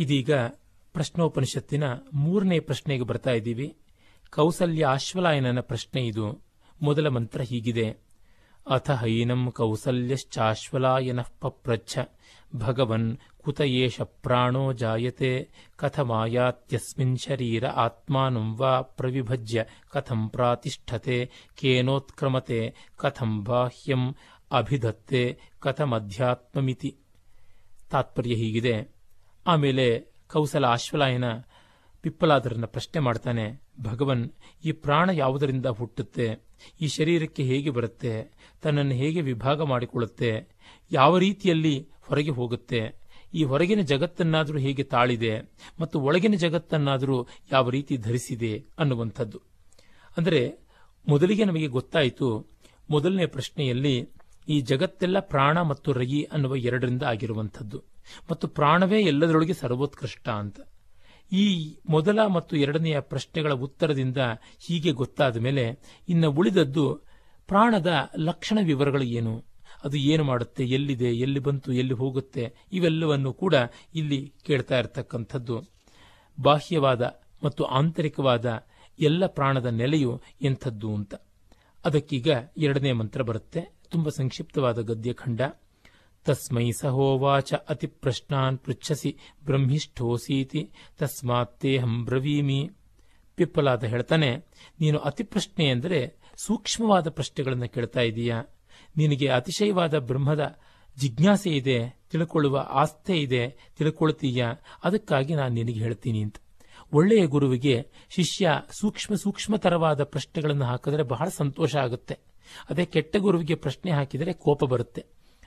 ಇದೀಗ 0.00 0.30
ಪ್ರಶ್ನೋಪನಿಷತ್ತಿನ 0.92 1.84
ಮೂರನೇ 2.12 2.58
ಪ್ರಶ್ನೆಗೆ 2.58 3.02
ಬರ್ತಾ 3.02 3.30
ಇದ್ದೀವಿ. 3.30 3.76
ಕೌಸಲ್ಯ 4.30 4.86
ಆಶ್ವಲಾಯನನ 4.86 5.60
ಪ್ರಶ್ನೆ 5.60 6.06
ಇದು. 6.06 6.40
ಮೊದಲ 6.82 7.08
ಮಂತ್ರ 7.08 7.40
ಹೀಗಿದೆ. 7.40 7.96
ಅಥ 8.70 8.90
ಹೈನಂ 8.90 9.50
ಕೌಸಲ್ಯಶ್ಚಾಶ್ವಲಾಯನಃ 9.50 11.26
ಪಪ್ರಚ್ಛ. 11.40 11.98
ಭಗವನ್ 12.56 13.16
ಕುತ 13.38 13.60
ಏಷ 13.60 14.00
ಪ್ರಾಣೋ 14.00 14.72
ಜಾಯತೆ. 14.72 15.48
ಕಥಮಾಯಾತ್ಯಸ್ಮಿನ್ 15.76 17.18
ಶರೀರ 17.18 17.66
ಆತ್ಮಾನಂ 17.66 18.56
ವಾ 18.56 18.80
ಪ್ರವಿಭಜ್ಯ. 18.80 19.64
ಕಥಂ 19.90 20.28
ಪ್ರಾತಿಷ್ಠತೆ. 20.28 21.30
ಕೇನೋತ್ಕ್ರಮತೆ. 21.54 22.74
ಕಥಂ 22.96 23.44
ಬಾಹ್ಯಂ 23.44 24.14
ಅಭಿಧತ್ತೆ. 24.52 25.38
ಕಥಮಧ್ಯಾತ್ಮಮಿತಿ. 25.60 26.96
ತಾತ್ಪರ್ಯ 27.90 28.34
ಹೀಗಿದೆ. 28.34 28.99
ಆಮೇಲೆ 29.46 30.00
ಕೌಸಲ 30.32 30.66
ಅಶ್ವಲಾಯನ 30.66 31.24
ಪಿಪ್ಪಲಾದರನ್ನ 32.02 32.64
ಪ್ರಶ್ನೆ 32.64 33.00
ಮಾಡ್ತಾನೆ, 33.00 33.62
ಭಗವನ್, 33.80 34.30
ಈ 34.64 34.72
ಪ್ರಾಣ 34.72 35.10
ಯಾವುದರಿಂದ 35.10 35.66
ಹುಟ್ಟುತ್ತೆ? 35.66 36.40
ಈ 36.80 36.86
ಶರೀರಕ್ಕೆ 36.86 37.42
ಹೇಗೆ 37.42 37.70
ಬರುತ್ತೆ? 37.70 38.32
ತನ್ನನ್ನು 38.62 38.92
ಹೇಗೆ 38.92 39.20
ವಿಭಾಗ 39.20 39.62
ಮಾಡಿಕೊಳ್ಳುತ್ತೆ? 39.62 40.48
ಯಾವ 40.92 41.18
ರೀತಿಯಲ್ಲಿ 41.18 41.88
ಹೊರಗೆ 42.02 42.30
ಹೋಗುತ್ತೆ? 42.30 42.94
ಈ 43.34 43.44
ಹೊರಗಿನ 43.44 43.80
ಜಗತ್ತನ್ನಾದರೂ 43.80 44.58
ಹೇಗೆ 44.58 44.82
ತಾಳಿದೆ? 44.82 45.40
ಮತ್ತು 45.80 46.00
ಒಳಗಿನ 46.00 46.34
ಜಗತ್ತನ್ನಾದರೂ 46.34 47.28
ಯಾವ 47.52 47.70
ರೀತಿ 47.70 47.96
ಧರಿಸಿದೆ? 47.96 48.64
ಅನ್ನುವಂಥದ್ದು. 48.78 49.40
ಅಂದರೆ, 50.16 50.56
ಮೊದಲಿಗೆ 51.08 51.44
ನಮಗೆ 51.44 51.66
ಗೊತ್ತಾಯಿತು, 51.66 52.46
ಮೊದಲನೇ 52.90 53.26
ಪ್ರಶ್ನೆಯಲ್ಲಿ 53.26 54.08
ಈ 54.50 54.60
ಜಗತ್ತೆಲ್ಲ 54.60 55.20
ಪ್ರಾಣ 55.20 55.62
ಮತ್ತು 55.62 55.92
ರಯಿ 55.92 56.22
ಅನ್ನುವ 56.22 56.56
ಎರಡರಿಂದ 56.56 57.02
ಆಗಿರುವಂಥದ್ದು. 57.02 57.84
ಮತ್ತು 58.30 58.48
ಪ್ರಾಣವೇ 58.48 59.02
ಎಲ್ಲದರೊಳಗೆ 59.02 59.52
ಸರ್ವೋತ್ಕೃಷ್ಟ 59.52 60.28
ಅಂತ. 60.28 60.60
ಈ 61.32 61.76
ಮೊದಲ 61.88 62.26
ಮತ್ತು 62.26 62.56
ಎರಡನೆಯ 62.56 63.00
ಪ್ರಶ್ನೆಗಳ 63.00 63.52
ಉತ್ತರದಿಂದ 63.52 64.16
ಹೀಗೆ 64.58 64.92
ಗೊತ್ತಾದ 64.92 65.36
ಮೇಲೆ 65.36 65.78
ಇನ್ನು 66.08 66.30
ಉಳಿದದ್ದು 66.30 67.00
ಪ್ರಾಣದ 67.46 67.92
ಲಕ್ಷಣ 68.18 68.58
ವಿವರಗಳು 68.62 69.02
ಏನು? 69.02 69.44
ಅದು 69.84 69.96
ಏನು 69.96 70.24
ಮಾಡುತ್ತೆ? 70.24 70.64
ಎಲ್ಲಿದೆ? 70.64 71.10
ಎಲ್ಲಿ 71.14 71.38
ಬಂತು? 71.38 71.72
ಎಲ್ಲಿ 71.72 71.94
ಹೋಗುತ್ತೆ? 71.94 72.54
ಇವೆಲ್ಲವನ್ನು 72.72 73.32
ಕೂಡ 73.32 73.54
ಇಲ್ಲಿ 73.94 74.32
ಕೇಳ್ತಾ 74.46 74.78
ಇರತಕ್ಕಂಥದ್ದು. 74.78 75.62
ಬಾಹ್ಯವಾದ 76.42 77.02
ಮತ್ತು 77.44 77.64
ಆಂತರಿಕವಾದ 77.64 78.62
ಎಲ್ಲ 79.00 79.26
ಪ್ರಾಣದ 79.26 79.66
ನೆಲೆಯು 79.66 80.20
ಎಂಥದ್ದು 80.42 80.94
ಅಂತ. 80.94 81.14
ಅದಕ್ಕೀಗ 81.84 82.28
ಎರಡನೇ 82.56 82.92
ಮಂತ್ರ 82.92 83.22
ಬರುತ್ತೆ. 83.22 83.79
ತುಂಬಾ 83.90 84.10
ಸಂಕ್ಷಿಪ್ತವಾದ 84.10 84.78
ಗದ್ಯಖಂಡ. 84.82 85.40
ತಸ್ಮೈ 86.26 86.70
ಸಹೋವಾಚ 86.80 87.54
ಅತಿ 87.68 87.86
ಪ್ರಶ್ನಾನ್ 87.86 88.58
ಪೃಚ್ಛಸಿ 88.58 89.10
ಬ್ರಹ್ಮಿಷ್ಠೋಸೀತಿ 89.44 90.62
ತಸ್ಮಾತ್ತೇಹಂ 90.98 92.04
ಬ್ರವೀಮಿ. 92.04 92.60
ಪಿಪ್ಪಲಾದ 93.34 93.84
ಹೇಳ್ತಾನೆ, 93.84 94.30
ನೀನು 94.80 94.98
ಅತಿ 94.98 95.22
ಪ್ರಶ್ನೆ 95.22 95.64
ಎಂದರೆ 95.68 96.00
ಸೂಕ್ಷ್ಮವಾದ 96.44 97.08
ಪ್ರಶ್ನೆಗಳನ್ನು 97.08 97.68
ಕೇಳ್ತಾ 97.68 98.00
ಇದೀಯಾ? 98.00 98.38
ನಿನಗೆ 98.96 99.28
ಅತಿಶಯವಾದ 99.28 99.98
ಬ್ರಹ್ಮದ 99.98 100.44
ಜಿಜ್ಞಾಸೆ 100.96 101.50
ಇದೆ, 101.50 101.78
ತಿಳ್ಕೊಳ್ಳುವ 102.10 102.56
ಆಸ್ಥೆ 102.70 103.16
ಇದೆ, 103.16 103.42
ತಿಳ್ಕೊಳ್ತೀಯ? 103.78 104.44
ಅದಕ್ಕಾಗಿ 104.84 105.34
ನಾನು 105.34 105.54
ನಿನಗೆ 105.54 105.80
ಹೇಳ್ತೀನಿ 105.80 106.22
ಅಂತ. 106.22 106.36
ಒಳ್ಳೆಯ 106.92 107.26
ಗುರುವಿಗೆ 107.26 107.76
ಶಿಷ್ಯ 108.10 108.52
ಸೂಕ್ಷ್ಮ 108.80 109.14
ಸೂಕ್ಷ್ಮತರವಾದ 109.14 110.04
ಪ್ರಶ್ನೆಗಳನ್ನು 110.04 110.64
ಹಾಕಿದ್ರೆ 110.64 111.02
ಬಹಳ 111.02 111.28
ಸಂತೋಷ 111.28 111.76
ಆಗುತ್ತೆ. 111.76 112.29
ಅದೇ 112.70 112.84
ಕೆಟ್ಟ 112.84 113.16
ಗುರುವಿಗೆ 113.16 113.54
ಪ್ರಶ್ನೆ 113.54 113.90
ಹಾಕಿದರೆ 113.90 114.32
ಕೋಪ 114.32 114.64
ಬರುತ್ತೆ. 114.64 115.04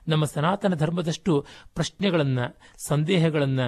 ನಮ್ಮ 0.07 0.25
ಸನಾತನ 0.25 0.75
ಧರ್ಮದಷ್ಟು 0.75 1.45
ಪ್ರಶ್ನೆಗಳನ್ನ, 1.75 2.39
ಸಂದೇಹಗಳನ್ನ, 2.87 3.59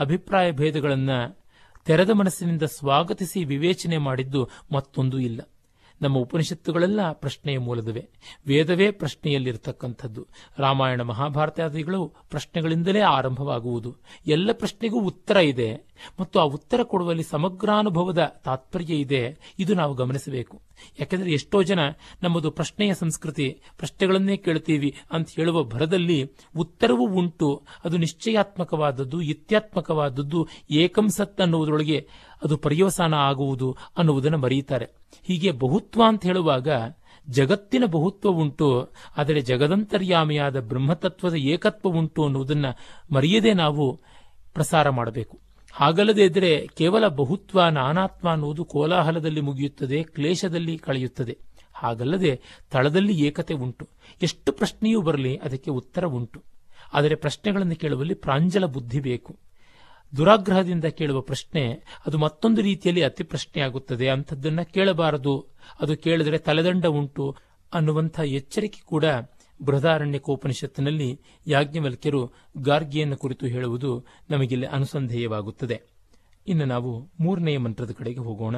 ಅಭಿಪ್ರಾಯ 0.00 0.52
ಭೇದಗಳನ್ನು 0.52 1.38
ತೆರೆದ 1.84 2.10
ಮನಸ್ಸಿನಿಂದ 2.10 2.62
ಸ್ವಾಗತಿಸಿ 2.62 3.44
ವಿವೇಚನೆ 3.44 3.98
ಮಾಡಿದ್ದು 3.98 4.48
ಮತ್ತೊಂದು 4.72 5.18
ಇಲ್ಲ. 5.18 5.40
ನಮ್ಮ 6.02 6.18
ಉಪನಿಷತ್ತುಗಳೆಲ್ಲ 6.18 7.12
ಪ್ರಶ್ನೆಯ 7.12 7.58
ಮೂಲದವೇ. 7.58 8.08
ವೇದವೇ 8.46 8.90
ಪ್ರಶ್ನೆಯಲ್ಲಿರತಕ್ಕಂಥದ್ದು. 8.90 10.26
ರಾಮಾಯಣ 10.58 11.02
ಮಹಾಭಾರತಾದಿಗಳು 11.02 12.12
ಪ್ರಶ್ನೆಗಳಿಂದಲೇ 12.30 13.00
ಆರಂಭವಾಗುವುದು. 13.00 13.96
ಎಲ್ಲ 14.26 14.52
ಪ್ರಶ್ನೆಗೂ 14.52 15.00
ಉತ್ತರ 15.00 15.36
ಇದೆ. 15.36 15.92
ಮತ್ತು 16.20 16.40
ಆ 16.40 16.42
ಉತ್ತರ 16.42 16.82
ಕೊಡುವಲ್ಲಿ 16.82 17.22
ಸಮಗ್ರಾನುಭವದ 17.22 18.32
ತಾತ್ಪರ್ಯ 18.44 18.94
ಇದೆ. 18.94 19.54
ಇದು 19.58 19.74
ನಾವು 19.74 19.94
ಗಮನಿಸಬೇಕು. 19.94 20.62
ಯಾಕೆಂದರೆ 21.00 21.30
ಎಷ್ಟೋ 21.30 21.62
ಜನ 21.62 21.78
ನಮ್ಮದು 22.22 22.50
ಪ್ರಶ್ನೆಯ 22.50 22.94
ಸಂಸ್ಕೃತಿ, 22.94 23.60
ಪ್ರಶ್ನೆಗಳನ್ನೇ 23.78 24.36
ಕೇಳ್ತೀವಿ 24.36 24.94
ಅಂತ 25.12 25.28
ಹೇಳುವ 25.36 25.62
ಭರದಲ್ಲಿ 25.62 26.32
ಉತ್ತರವೂ 26.56 27.08
ಉಂಟು. 27.08 27.62
ಅದು 27.84 27.96
ನಿಶ್ಚಯಾತ್ಮಕವಾದದ್ದು, 27.96 29.22
ಇತ್ಯಾತ್ಮಕವಾದದ್ದು, 29.22 30.48
ಏಕಂ 30.70 31.08
ಸತ್ 31.08 31.40
ಅನ್ನುವುದರೊಳಗೆ 31.40 32.08
ಅದು 32.44 32.56
ಪರ್ಯವಸಾನ 32.56 33.14
ಆಗುವುದು 33.14 33.76
ಅನ್ನುವುದನ್ನು 33.98 34.38
ಮರೆಯುತ್ತಾರೆ. 34.38 34.86
ಹೀಗೆ 35.24 35.50
ಬಹುತ್ವ 35.50 36.02
ಅಂತ 36.08 36.26
ಹೇಳುವಾಗ 36.26 36.68
ಜಗತ್ತಿನ 37.28 37.84
ಬಹುತ್ವ 37.86 38.30
ಉಂಟು, 38.30 38.88
ಆದರೆ 39.16 39.40
ಜಗದಂತರ್ಯಾಮಿಯಾದ 39.40 40.60
ಬ್ರಹ್ಮತತ್ವದ 40.60 41.34
ಏಕತ್ವ 41.34 41.88
ಉಂಟು 41.88 42.24
ಅನ್ನುವುದನ್ನು 42.24 42.76
ಮರೆಯದೆ 43.14 43.52
ನಾವು 43.52 44.00
ಪ್ರಸಾರ 44.54 44.90
ಮಾಡಬೇಕು. 44.90 45.38
ಹಾಗಲ್ಲದೆ 45.72 46.24
ಇದ್ರೆ 46.24 46.66
ಕೇವಲ 46.66 47.08
ಬಹುತ್ವ, 47.08 47.68
ನಾನಾತ್ಮ 47.68 48.28
ಅನ್ನುವುದು 48.28 48.64
ಕೋಲಾಹಲದಲ್ಲಿ 48.64 49.40
ಮುಗಿಯುತ್ತದೆ, 49.40 50.02
ಕ್ಲೇಶದಲ್ಲಿ 50.02 50.78
ಕಳೆಯುತ್ತದೆ. 50.78 51.38
ಹಾಗಲ್ಲದೆ 51.74 52.40
ತಳದಲ್ಲಿ 52.70 53.12
ಏಕತೆ 53.12 53.54
ಉಂಟು. 53.54 53.88
ಎಷ್ಟು 54.22 54.52
ಪ್ರಶ್ನೆಯೂ 54.52 55.00
ಬರಲಿ 55.00 55.36
ಅದಕ್ಕೆ 55.36 55.70
ಉತ್ತರ 55.70 56.04
ಉಂಟು. 56.04 56.42
ಆದರೆ 56.92 57.14
ಪ್ರಶ್ನೆಗಳನ್ನು 57.14 57.76
ಕೇಳುವಲ್ಲಿ 57.76 58.14
ಪ್ರಾಂಜಲ 58.14 58.64
ಬುದ್ಧಿ 58.64 59.00
ಬೇಕು. 59.00 59.36
ದುರಾಗ್ರಹದಿಂದ 60.16 60.84
ಕೇಳುವ 60.84 61.20
ಪ್ರಶ್ನೆ 61.20 61.72
ಅದು 62.06 62.18
ಮತ್ತೊಂದು 62.18 62.62
ರೀತಿಯಲ್ಲಿ 62.62 63.02
ಅತಿ 63.02 63.24
ಪ್ರಶ್ನೆಯಾಗುತ್ತದೆ. 63.24 64.08
ಅಂಥದ್ದನ್ನ 64.08 64.62
ಕೇಳಬಾರದು. 64.62 65.46
ಅದು 65.80 65.96
ಕೇಳಿದರೆ 65.96 66.38
ತಲೆದಂಡ 66.38 66.86
ಉಂಟು 66.86 67.36
ಅನ್ನುವಂಥ 67.72 68.20
ಎಚ್ಚರಿಕೆ 68.20 68.80
ಕೂಡ 68.80 69.04
ಬೃಹದಾರಣ್ಯಕೋಪನಿಷತ್ತಿನಲ್ಲಿ 69.64 71.20
ಯಾಜ್ಞವಲ್ಕ್ಯರು 71.46 72.30
ಗಾರ್ಗಿಯನ್ನು 72.58 73.16
ಕುರಿತು 73.16 73.46
ಹೇಳುವುದು 73.46 74.04
ನಮಗಿಲ್ಲಿ 74.30 74.66
ಅನುಸಂಧೇಯವಾಗುತ್ತದೆ. 74.66 75.82
ಇನ್ನು 76.46 76.64
ನಾವು 76.64 77.10
ಮೂರನೆಯ 77.20 77.58
ಮಂತ್ರದ 77.58 77.90
ಕಡೆಗೆ 77.90 78.20
ಹೋಗೋಣ. 78.20 78.56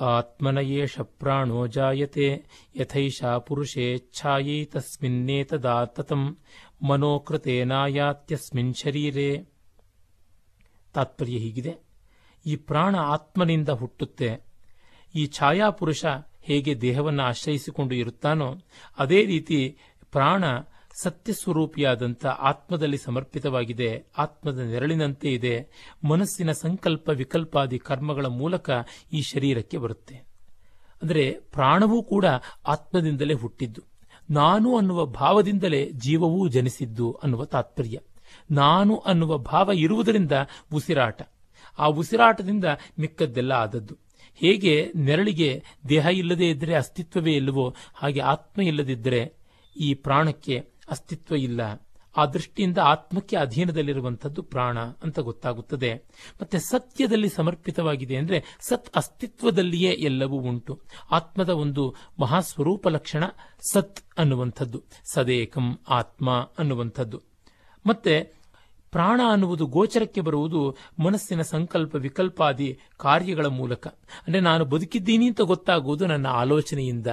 ಆತ್ಮನಯೇಷ 0.00 1.00
ಪ್ರಾಣೋ 1.00 1.66
ಜಾಯತೆ 1.66 2.44
ಯಥೈಷಾ 2.76 3.38
ಪುರುಷೇಚ್ಛಾಯೈ 3.38 4.64
ತಸ್ಮಿನ್ನೇತದಾತತಂ 4.64 6.36
ಮನೋಕೃತೇನಾಯಾತ್ಯಸ್ಮಿನ್ 6.88 8.74
ಶರೀರೇ 8.74 9.48
ತಾತ್ಪರ್ಯ 10.96 11.38
ಹೀಗಿದೆ. 11.38 11.72
ಈ 12.46 12.56
ಪ್ರಾಣ 12.56 12.96
ಆತ್ಮನಿಂದ 12.96 13.68
ಹುಟ್ಟುತ್ತೆ. 13.68 14.28
ಈ 15.14 15.26
ಛಾಯಾಪುರುಷ 15.26 16.04
ಹೇಗೆ 16.42 16.72
ದೇಹವನ್ನು 16.80 17.22
ಆಶ್ರಯಿಸಿಕೊಂಡು 17.22 17.94
ಇರುತ್ತಾನೋ, 17.94 18.48
ಅದೇ 18.98 19.20
ರೀತಿ 19.24 19.58
ಪ್ರಾಣ 20.10 20.44
ಸತ್ಯ 21.02 21.32
ಸ್ವರೂಪಿಯಾದಂಥ 21.32 22.26
ಆತ್ಮದಲ್ಲಿ 22.26 22.98
ಸಮರ್ಪಿತವಾಗಿದೆ, 22.98 23.88
ಆತ್ಮದ 24.18 24.58
ನೆರಳಿನಂತೆ 24.58 25.28
ಇದೆ, 25.28 25.54
ಮನಸ್ಸಿನ 26.04 26.52
ಸಂಕಲ್ಪ 26.52 27.08
ವಿಕಲ್ಪಾದಿ 27.08 27.78
ಕರ್ಮಗಳ 27.78 28.26
ಮೂಲಕ 28.26 28.70
ಈ 29.12 29.20
ಶರೀರಕ್ಕೆ 29.22 29.76
ಬರುತ್ತೆ. 29.76 30.16
ಅಂದರೆ 31.02 31.24
ಪ್ರಾಣವೂ 31.52 31.98
ಕೂಡ 32.02 32.26
ಆತ್ಮದಿಂದಲೇ 32.66 33.34
ಹುಟ್ಟಿದ್ದು. 33.34 33.82
ನಾನು 34.30 34.68
ಅನ್ನುವ 34.76 35.00
ಭಾವದಿಂದಲೇ 35.06 35.80
ಜೀವವೂ 35.92 36.48
ಜನಿಸಿದ್ದು 36.48 37.06
ಅನ್ನುವ 37.12 37.44
ತಾತ್ಪರ್ಯ. 37.44 37.98
ನಾನು 38.50 38.96
ಅನ್ನುವ 38.96 39.38
ಭಾವ 39.38 39.70
ಇರುವುದರಿಂದ 39.72 40.32
ಉಸಿರಾಟ. 40.72 41.22
ಆ 41.78 41.86
ಉಸಿರಾಟದಿಂದ 41.86 42.64
ಮಿಕ್ಕದ್ದೆಲ್ಲ 42.98 43.52
ಆದದ್ದು. 43.52 43.96
ಹೇಗೆ 44.34 44.92
ನೆರಳಿಗೆ 44.96 45.62
ದೇಹ 45.88 46.06
ಇಲ್ಲದೇ 46.06 46.50
ಇದ್ದರೆ 46.50 46.74
ಅಸ್ತಿತ್ವವೇ 46.74 47.32
ಇಲ್ಲವೋ, 47.32 47.74
ಹಾಗೆ 47.94 48.20
ಆತ್ಮ 48.20 48.62
ಇಲ್ಲದಿದ್ದರೆ 48.62 49.32
ಈ 49.80 49.94
ಪ್ರಾಣಕ್ಕೆ 49.94 50.70
ಅಸ್ತಿತ್ವ 50.90 51.34
ಇಲ್ಲ. 51.34 51.82
ಆ 52.16 52.26
ದೃಷ್ಟಿಯಿಂದ 52.26 52.78
ಆತ್ಮಕ್ಕೆ 52.78 53.36
ಅಧೀನದಲ್ಲಿರುವಂಥದ್ದು 53.36 54.42
ಪ್ರಾಣ 54.42 54.78
ಅಂತ 54.80 55.18
ಗೊತ್ತಾಗುತ್ತದೆ. 55.18 55.94
ಮತ್ತೆ 56.42 56.58
ಸತ್ಯದಲ್ಲಿ 56.58 57.28
ಸಮರ್ಪಿತವಾಗಿದೆ 57.28 58.16
ಅಂದರೆ 58.16 58.44
ಸತ್ 58.60 58.96
ಅಸ್ತಿತ್ವದಲ್ಲಿಯೇ 58.96 59.90
ಎಲ್ಲವೂ 59.92 60.36
ಉಂಟು. 60.36 60.82
ಆತ್ಮದ 61.10 61.48
ಒಂದು 61.48 61.94
ಮಹಾಸ್ವರೂಪ 62.20 62.88
ಲಕ್ಷಣ 62.88 63.24
ಸತ್ 63.72 64.00
ಅನ್ನುವಂಥದ್ದು. 64.18 64.82
ಸದೇಕಂ 65.12 65.78
ಆತ್ಮ 65.88 66.30
ಅನ್ನುವಂಥದ್ದು. 66.58 67.22
ಮತ್ತೆ 67.86 68.36
ಪ್ರಾಣ 68.90 69.20
ಅನ್ನುವುದು 69.30 69.66
ಗೋಚರಕ್ಕೆ 69.66 70.20
ಬರುವುದು 70.20 70.76
ಮನಸ್ಸಿನ 70.98 71.42
ಸಂಕಲ್ಪ 71.42 71.96
ವಿಕಲ್ಪಾದಿ 71.96 72.78
ಕಾರ್ಯಗಳ 72.96 73.46
ಮೂಲಕ. 73.46 73.86
ಅಂದರೆ 73.86 74.40
ನಾನು 74.40 74.64
ಬದುಕಿದ್ದೀನಿ 74.64 75.26
ಅಂತ 75.26 75.40
ಗೊತ್ತಾಗುವುದು 75.40 76.06
ನನ್ನ 76.06 76.26
ಆಲೋಚನೆಯಿಂದ 76.26 77.06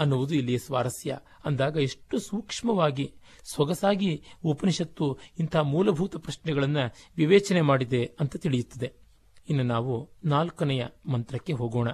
ಅನ್ನುವುದು 0.00 0.34
ಇಲ್ಲಿ 0.34 0.58
ಸ್ವಾರಸ್ಯ. 0.58 1.18
ಅಂದಾಗ 1.44 1.76
ಎಷ್ಟು 1.76 2.18
ಸೂಕ್ಷ್ಮವಾಗಿ, 2.18 3.14
ಸೊಗಸಾಗಿ 3.44 4.22
ಉಪನಿಷತ್ತು 4.44 5.18
ಇಂಥ 5.38 5.56
ಮೂಲಭೂತ 5.56 6.16
ಪ್ರಶ್ನೆಗಳನ್ನು 6.16 6.94
ವಿವೇಚನೆ 7.16 7.60
ಮಾಡಿದೆ 7.60 8.04
ಅಂತ 8.20 8.36
ತಿಳಿಯುತ್ತದೆ. 8.36 8.92
ಇನ್ನು 9.48 9.64
ನಾವು 9.64 10.10
ನಾಲ್ಕನೆಯ 10.24 10.86
ಮಂತ್ರಕ್ಕೆ 11.06 11.52
ಹೋಗೋಣ. 11.52 11.88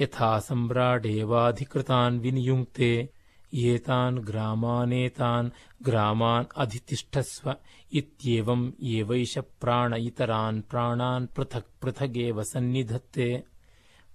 ಯಥಾ 0.00 0.38
ಸಮ್ರಾಡೇವಾಧಿಕೃತಾನ್ 0.38 2.20
ವಿನಿಯುಂಕ್ತೆ 2.20 3.21
ಏತಾನ್ 3.52 4.18
ಗ್ರಾಮಾನೇತಾನ್ 4.18 5.50
ಗ್ರಾಮಾನ್ 5.82 6.46
ಅಧಿತಿಷ್ಠಸ್ವ 6.56 7.50
ಇತ್ಯೇವಂ 7.92 8.76
ಏವೈಷ 8.82 9.38
ಪ್ರಾಣ 9.38 9.92
ಇತರಾನ್ 9.92 10.62
ಪ್ರಾಣಾನ್ 10.62 11.28
ಪೃಥಕ್ 11.28 11.80
ಪೃಥಗೇವ 11.80 12.42
ಸನ್ನಿಧತ್ತೆ 12.42 13.52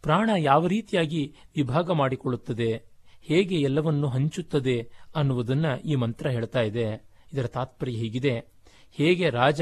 ಪ್ರಾಣ 0.02 0.30
ಯಾವ 0.38 0.68
ರೀತಿಯಾಗಿ 0.68 1.36
ವಿಭಾಗ 1.56 1.92
ಮಾಡಿಕೊಳ್ಳುತ್ತದೆ, 1.92 2.88
ಹೇಗೆ 3.22 3.62
ಎಲ್ಲವನ್ನು 3.62 4.08
ಹಂಚುತ್ತದೆ 4.08 4.90
ಅನ್ನುವುದನ್ನ 5.16 5.66
ಈ 5.86 5.96
ಮಂತ್ರ 5.96 6.30
ಹೇಳ್ತಾ 6.30 6.62
ಇದೆ. 6.62 7.08
ಇದರ 7.34 7.46
ತಾತ್ಪರ್ಯ 7.46 7.94
ಹೀಗಿದೆ. 7.94 8.58
ಹೇಗೆ 8.98 9.30
ರಾಜ, 9.30 9.62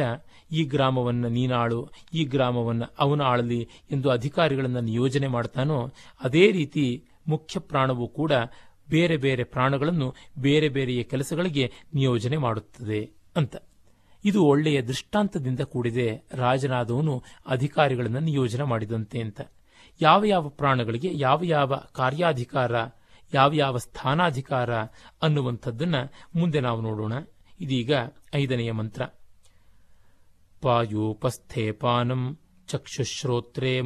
ಈ 0.51 0.63
ಗ್ರಾಮವನ್ನು 0.63 1.29
ನೀನಾಳು, 1.29 1.89
ಈ 2.13 2.25
ಗ್ರಾಮವನ್ನು 2.25 2.95
ಅವನ 2.99 3.21
ಆಳಲಿ 3.21 3.67
ಎಂದು 3.91 4.09
ಅಧಿಕಾರಿಗಳನ್ನು 4.09 4.79
ನಿಯೋಜನೆ 4.79 5.27
ಮಾಡ್ತಾನೋ, 5.27 5.91
ಅದೇ 6.23 6.51
ರೀತಿ 6.51 7.05
ಮುಖ್ಯ 7.27 7.59
ಪ್ರಾಣವು 7.59 8.07
ಕೂಡ 8.07 8.31
ಬೇರೆ 8.89 9.17
ಬೇರೆ 9.17 9.43
ಪ್ರಾಣಗಳನ್ನು 9.43 10.15
ಬೇರೆ 10.39 10.69
ಬೇರೆಯ 10.69 11.03
ಕೆಲಸಗಳಿಗೆ 11.03 11.71
ನಿಯೋಜನೆ 11.93 12.37
ಮಾಡುತ್ತದೆ 12.37 13.11
ಅಂತ. 13.35 13.55
ಇದು 14.25 14.43
ಒಳ್ಳೆಯ 14.43 14.81
ದೃಷ್ಟಾಂತದಿಂದ 14.81 15.59
ಕೂಡಿದೆ. 15.59 16.27
ರಾಜನಾದವನು 16.31 17.23
ಅಧಿಕಾರಿಗಳನ್ನು 17.47 18.19
ನಿಯೋಜನೆ 18.19 18.63
ಮಾಡಿದಂತೆ 18.63 19.21
ಅಂತ. 19.21 19.41
ಯಾವ 20.01 20.23
ಯಾವ 20.23 20.49
ಪ್ರಾಣಗಳಿಗೆ 20.49 21.09
ಯಾವ 21.13 21.41
ಯಾವ 21.43 21.75
ಕಾರ್ಯಾಧಿಕಾರ, 21.75 22.71
ಯಾವ 23.33 23.51
ಯಾವ 23.53 23.77
ಸ್ಥಾನಾಧಿಕಾರ 23.77 24.75
ಅನ್ನುವಂಥದ್ದನ್ನ 25.21 25.95
ಮುಂದೆ 26.35 26.59
ನಾವು 26.59 26.81
ನೋಡೋಣ. 26.81 27.13
ಇದೀಗ 27.59 27.91
ಐದನೆಯ 28.35 28.71
ಮಂತ್ರ. 28.71 29.01
ಪಾಯೋಪಸ್ಥೆ 30.61 31.71
ಪಾನಂ 31.71 32.39
ಚಕ್ಷುಶ್ರೋತ್ರೇ 32.67 33.81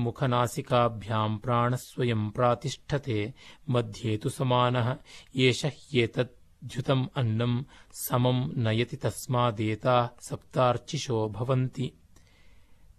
प्राणस्वयम् 1.41 2.31
प्रातिष्ठते 2.31 3.33
ಪ್ರಾತಿಷ್ಠತೆ 3.71 4.17
तु 4.17 4.29
समानः, 4.29 4.95
एष 5.37 5.65
ह्येतद्युतम् 5.65 7.07
अन्नम्, 7.15 7.63
समम् 8.07 8.59
ನಯತಿ 8.59 8.97
ತಸ್ಮಾದೇತಾ 8.97 10.07
ಸಪ್ತಾರ್ಚಿಶೋ 10.21 11.27
भवन्ति। 11.27 11.93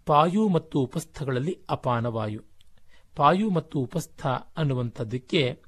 ಪಾಯು 0.05 0.49
ಮತ್ತು 0.49 0.79
ಉಪಸ್ಥಗಳಲ್ಲಿ 0.79 1.59
ಅಪಾನವಾಯು। 1.69 2.41
ಪಾಯು 3.15 3.49
ಮತ್ತು 3.49 3.79
ಉಪಸ್ಥ 3.79 4.27
ಅನ್ನುವಂಥದ್ದಕ್ಕೆ 4.57 5.61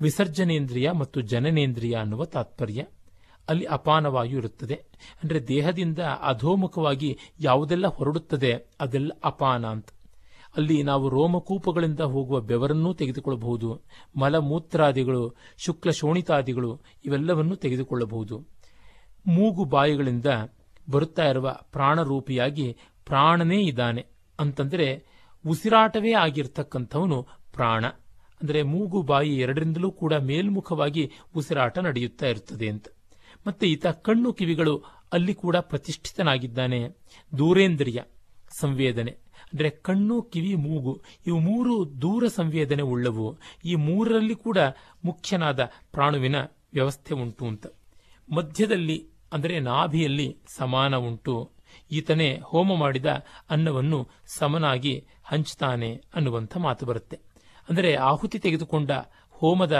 ವಿಸರ್ಜನೇಂದ್ರಿಯ 0.00 0.90
ಮತ್ತು 0.90 1.20
ಜನನೇಂದ್ರಿಯ 1.20 1.94
ಅನ್ನುವ 1.94 2.24
ತಾತ್ಪರ್ಯ। 2.24 2.86
ಅಲ್ಲಿ 3.50 3.64
ಅಪಾನವಾಯು 3.64 4.38
ಇರುತ್ತದೆ. 4.38 4.74
ಅಂದರೆ 5.22 5.48
ದೇಹದಿಂದ 5.48 5.98
ಅಧೋಮುಖವಾಗಿ 5.98 7.18
ಯಾವುದೆಲ್ಲ 7.40 7.86
ಹೊರಡುತ್ತದೆ, 7.86 8.52
ಅದೆಲ್ಲ 8.80 9.12
ಅಪಾನ 9.24 9.66
ಅಂತ. 9.66 9.88
ಅಲ್ಲಿ 10.56 10.82
ನಾವು 10.82 11.08
ರೋಮಕೂಪಗಳಿಂದ 11.08 12.00
ಹೋಗುವ 12.00 12.40
ಬೆವರನ್ನೂ 12.40 12.92
ತೆಗೆದುಕೊಳ್ಳಬಹುದು, 12.94 13.68
ಮಲಮೂತ್ರಾದಿಗಳು 14.16 15.34
ಶುಕ್ಲ 15.58 15.90
ಶೋಣಿತಾದಿಗಳು 15.90 16.80
ಇವೆಲ್ಲವನ್ನೂ 17.04 17.54
ತೆಗೆದುಕೊಳ್ಳಬಹುದು. 17.54 18.38
ಮೂಗು 19.26 19.64
ಬಾಯಿಗಳಿಂದ 19.64 20.26
ಬರುತ್ತಾ 20.90 21.24
ಇರುವ 21.28 21.56
ಪ್ರಾಣರೂಪಿಯಾಗಿ 21.72 22.76
ಪ್ರಾಣನೇ 23.04 23.60
ಇದ್ದಾನೆ. 23.62 24.06
ಅಂತಂದರೆ 24.40 25.04
ಉಸಿರಾಟವೇ 25.46 26.12
ಆಗಿರ್ತಕ್ಕಂಥವನು 26.12 27.18
ಪ್ರಾಣ. 27.52 27.84
ಅಂದರೆ 28.40 28.62
ಮೂಗು 28.62 29.02
ಬಾಯಿ 29.02 29.36
ಎರಡರಿಂದಲೂ 29.36 29.90
ಕೂಡ 29.90 30.14
ಮೇಲ್ಮುಖವಾಗಿ 30.14 31.10
ಉಸಿರಾಟ 31.36 31.78
ನಡೆಯುತ್ತಾ 31.78 32.26
ಇರುತ್ತದೆ 32.26 32.68
ಅಂತ. 32.68 32.88
ಮತ್ತೆ 33.46 33.66
ಈತ 33.66 33.86
ಕಣ್ಣು 33.86 34.30
ಕಿವಿಗಳು 34.32 34.74
ಅಲ್ಲಿ 35.12 35.34
ಕೂಡ 35.34 35.56
ಪ್ರತಿಷ್ಠಿತನಾಗಿದ್ದಾನೆ. 35.56 36.80
ದೂರೇಂದ್ರಿಯ 37.38 38.00
ಸಂವೇದನೆ, 38.60 39.12
ಅಂದರೆ 39.52 39.70
ಕಣ್ಣು, 39.70 40.16
ಕಿವಿ, 40.22 40.54
ಮೂಗು, 40.54 40.92
ಇವು 41.26 41.38
ಮೂರು 41.38 41.74
ದೂರ 42.02 42.24
ಸಂವೇದನೆ 42.28 42.82
ಉಳ್ಳವು. 42.82 43.26
ಈ 43.64 43.74
ಮೂರರಲ್ಲಿ 43.86 44.34
ಕೂಡ 44.34 44.58
ಮುಖ್ಯನಾದ 45.04 45.60
ಪ್ರಾಣುವಿನ 45.92 46.36
ವ್ಯವಸ್ಥೆ 46.72 47.14
ಉಂಟು 47.14 47.44
ಅಂತ. 47.44 47.66
ಮಧ್ಯದಲ್ಲಿ, 48.28 48.98
ಅಂದರೆ 49.32 49.56
ನಾಭಿಯಲ್ಲಿ 49.60 50.28
ಸಮಾನ 50.56 50.94
ಉಂಟು. 51.08 51.34
ಈತನೇ 51.90 52.28
ಹೋಮ 52.44 52.76
ಮಾಡಿದ 52.76 53.10
ಅನ್ನವನ್ನು 53.50 53.98
ಸಮನಾಗಿ 54.38 54.94
ಹಂಚ್ತಾನೆ 55.24 55.90
ಅನ್ನುವಂಥ 56.14 56.56
ಮಾತು 56.56 56.86
ಬರುತ್ತೆ. 56.86 57.16
ಅಂದರೆ 57.68 57.90
ಆಹುತಿ 57.94 58.38
ತೆಗೆದುಕೊಂಡ 58.38 58.90
ಹೋಮದ 59.34 59.76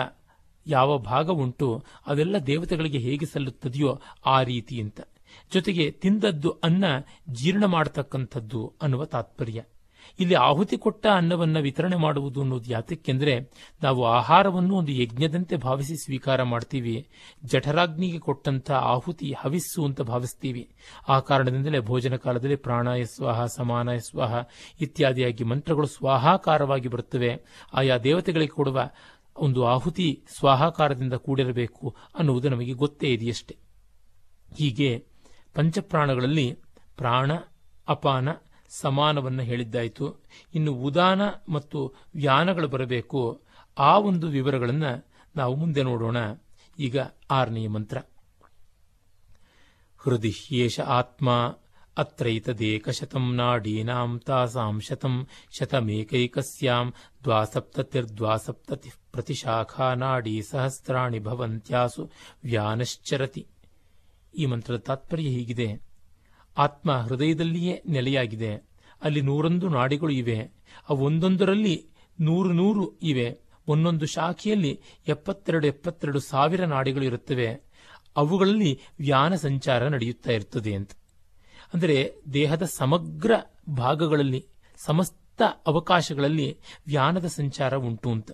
ಯಾವ 0.67 0.99
ಭಾಗ 0.99 1.31
ಉಂಟು 1.31 1.85
ಅದೆಲ್ಲ 2.07 2.39
ದೇವತೆಗಳಿಗೆ 2.39 2.99
ಹೇಗೆ 2.99 3.27
ಸಲ್ಲುತ್ತದೆಯೋ 3.27 4.01
ಆ 4.27 4.43
ರೀತಿ 4.43 4.81
ಅಂತ. 4.81 5.01
ಜೊತೆಗೆ 5.53 5.91
ತಿಂದದ್ದು 5.91 6.51
ಅನ್ನ 6.51 6.85
ಜೀರ್ಣ 7.29 7.65
ಮಾಡತಕ್ಕಂಥದ್ದು 7.65 8.73
ಅನ್ನುವ 8.83 9.05
ತಾತ್ಪರ್ಯ. 9.05 9.63
ಇಲ್ಲಿ 10.21 10.35
ಆಹುತಿ 10.35 10.79
ಕೊಟ್ಟ 10.79 11.07
ಅನ್ನವನ್ನ 11.07 11.59
ವಿತರಣೆ 11.59 11.97
ಮಾಡುವುದು 11.97 12.41
ಅನ್ನೋದು 12.41 12.71
ಯಾತಕ್ಕೆಂದ್ರೆ, 12.71 13.41
ನಾವು 13.83 14.07
ಆಹಾರವನ್ನು 14.07 14.77
ಒಂದು 14.77 14.93
ಯಜ್ಞದಂತೆ 14.93 15.57
ಭಾವಿಸಿ 15.57 16.05
ಸ್ವೀಕಾರ 16.05 16.43
ಮಾಡ್ತೀವಿ, 16.43 17.09
ಜಠರಾಗ್ನಿಗೆ 17.45 18.19
ಕೊಟ್ಟಂತ 18.19 18.71
ಆಹುತಿ 18.71 19.35
ಹವಿಸ್ಸು 19.39 19.85
ಅಂತ 19.85 20.01
ಭಾವಿಸ್ತೀವಿ. 20.03 20.69
ಆ 21.09 21.21
ಕಾರಣದಿಂದಲೇ 21.21 21.81
ಭೋಜನ 21.81 22.17
ಕಾಲದಲ್ಲಿ 22.17 22.57
ಪ್ರಾಣಾಯ 22.57 23.05
ಸ್ವಾಹ, 23.05 23.47
ಸಮಾನಾಯ 23.47 23.99
ಸ್ವಾಹ 23.99 24.35
ಇತ್ಯಾದಿಯಾಗಿ 24.81 25.45
ಮಂತ್ರಗಳು 25.45 25.87
ಸ್ವಾಹಾಕಾರವಾಗಿ 25.87 26.89
ಬರುತ್ತವೆ. 26.89 27.43
ಆಯಾ 27.75 27.99
ದೇವತೆಗಳಿಗೆ 27.99 28.53
ಕೊಡುವ 28.53 28.91
ಒಂದು 29.37 29.67
ಆಹುತಿ 29.67 30.25
ಸ್ವಾಹಾಕಾರದಿಂದ 30.39 31.15
ಕೂಡಿರಬೇಕು 31.15 31.97
ಅನ್ನುವುದು 32.15 32.49
ನಮಗೆ 32.49 32.73
ಗೊತ್ತೇ 32.73 33.07
ಇದೆಯಷ್ಟೆ. 33.07 33.57
ಹೀಗೆ 34.57 35.07
ಪಂಚಪ್ರಾಣಗಳಲ್ಲಿ 35.55 36.59
ಪ್ರಾಣ, 36.97 37.31
ಅಪಾನ, 37.89 38.29
ಸಮಾನವನ್ನು 38.69 39.43
ಹೇಳಿದ್ದಾಯಿತು. 39.43 40.17
ಇನ್ನು 40.55 40.75
ಉದಾನ 40.75 41.21
ಮತ್ತು 41.49 41.95
ವ್ಯಾನಗಳು 42.15 42.69
ಬರಬೇಕು. 42.69 43.43
ಆ 43.79 43.99
ಒಂದು 43.99 44.29
ವಿವರಗಳನ್ನು 44.29 45.07
ನಾವು 45.37 45.57
ಮುಂದೆ 45.57 45.83
ನೋಡೋಣ. 45.83 46.17
ಈಗ 46.79 46.99
ಆರನೆಯ 47.31 47.69
ಮಂತ್ರ. 47.69 47.99
ಹೃದಯ 49.99 50.83
ಆತ್ಮ 50.83 51.59
ಅತ್ರೈತದೇಕಶತಂ 52.01 53.35
ನಾಡೀನಾಂ 53.35 54.19
ತಾಸಾಂ 54.19 54.81
ಶತಂ 54.81 55.27
ಶತಮೇಕೈಕಸ್ಯಾಂ 55.59 56.95
ದ್ವಾಸಪ್ತತಿರ್ದ್ವಾಸಪ್ತತಿ 57.25 58.91
ಪ್ರತಿಶಾಖಾ 59.13 59.95
ನಾಡಿ 59.95 60.43
ಸಹಸ್ರಾಣಿ 60.43 61.19
ಭವಂತ್ಯಾಸು 61.19 62.11
ವ್ಯಾನಶ್ಚರತಿ 62.45 63.47
ಈ 64.39 64.47
ಮಂತ್ರದ 64.47 64.79
ತಾತ್ಪರ್ಯ 64.79 65.29
ಹೀಗಿದೆ. 65.29 65.69
ಆತ್ಮ 66.59 66.91
ಹೃದಯದಲ್ಲಿಯೇ 66.97 67.83
ನೆಲೆಯಾಗಿದೆ. 67.89 68.53
ಅಲ್ಲಿ 69.03 69.21
ನೂರೊಂದು 69.21 69.69
ನಾಡಿಗಳು 69.69 70.13
ಇವೆ. 70.13 70.39
ಅವೊಂದೊಂದರಲ್ಲಿ 70.89 71.77
ನೂರು 72.21 72.53
ನೂರು 72.53 72.85
ಇವೆ. 73.03 73.29
ಒಂದೊಂದು 73.69 74.07
ಶಾಖೆಯಲ್ಲಿ 74.07 74.81
ಎಪ್ಪತ್ತೆರಡು 75.09 75.67
ಎಪ್ಪತ್ತೆರಡು 75.67 76.21
ಸಾವಿರ 76.21 76.65
ನಾಡಿಗಳು 76.65 77.05
ಇರುತ್ತವೆ. 77.05 77.49
ಅವುಗಳಲ್ಲಿ 78.17 78.73
ವ್ಯಾನ 79.01 79.35
ಸಂಚಾರ 79.35 79.89
ನಡೆಯುತ್ತಾ 79.89 80.33
ಇರುತ್ತದೆ 80.33 80.75
ಅಂತ. 80.75 80.91
ಅಂದರೆ 81.75 82.13
ದೇಹದ 82.33 82.63
ಸಮಗ್ರ 82.63 83.33
ಭಾಗಗಳಲ್ಲಿ, 83.69 84.47
ಸಮಸ್ತ 84.77 85.43
ಅವಕಾಶಗಳಲ್ಲಿ 85.67 86.59
ವ್ಯಾನದ 86.87 87.27
ಸಂಚಾರ 87.27 87.75
ಉಂಟು 87.75 88.11
ಅಂತ. 88.11 88.31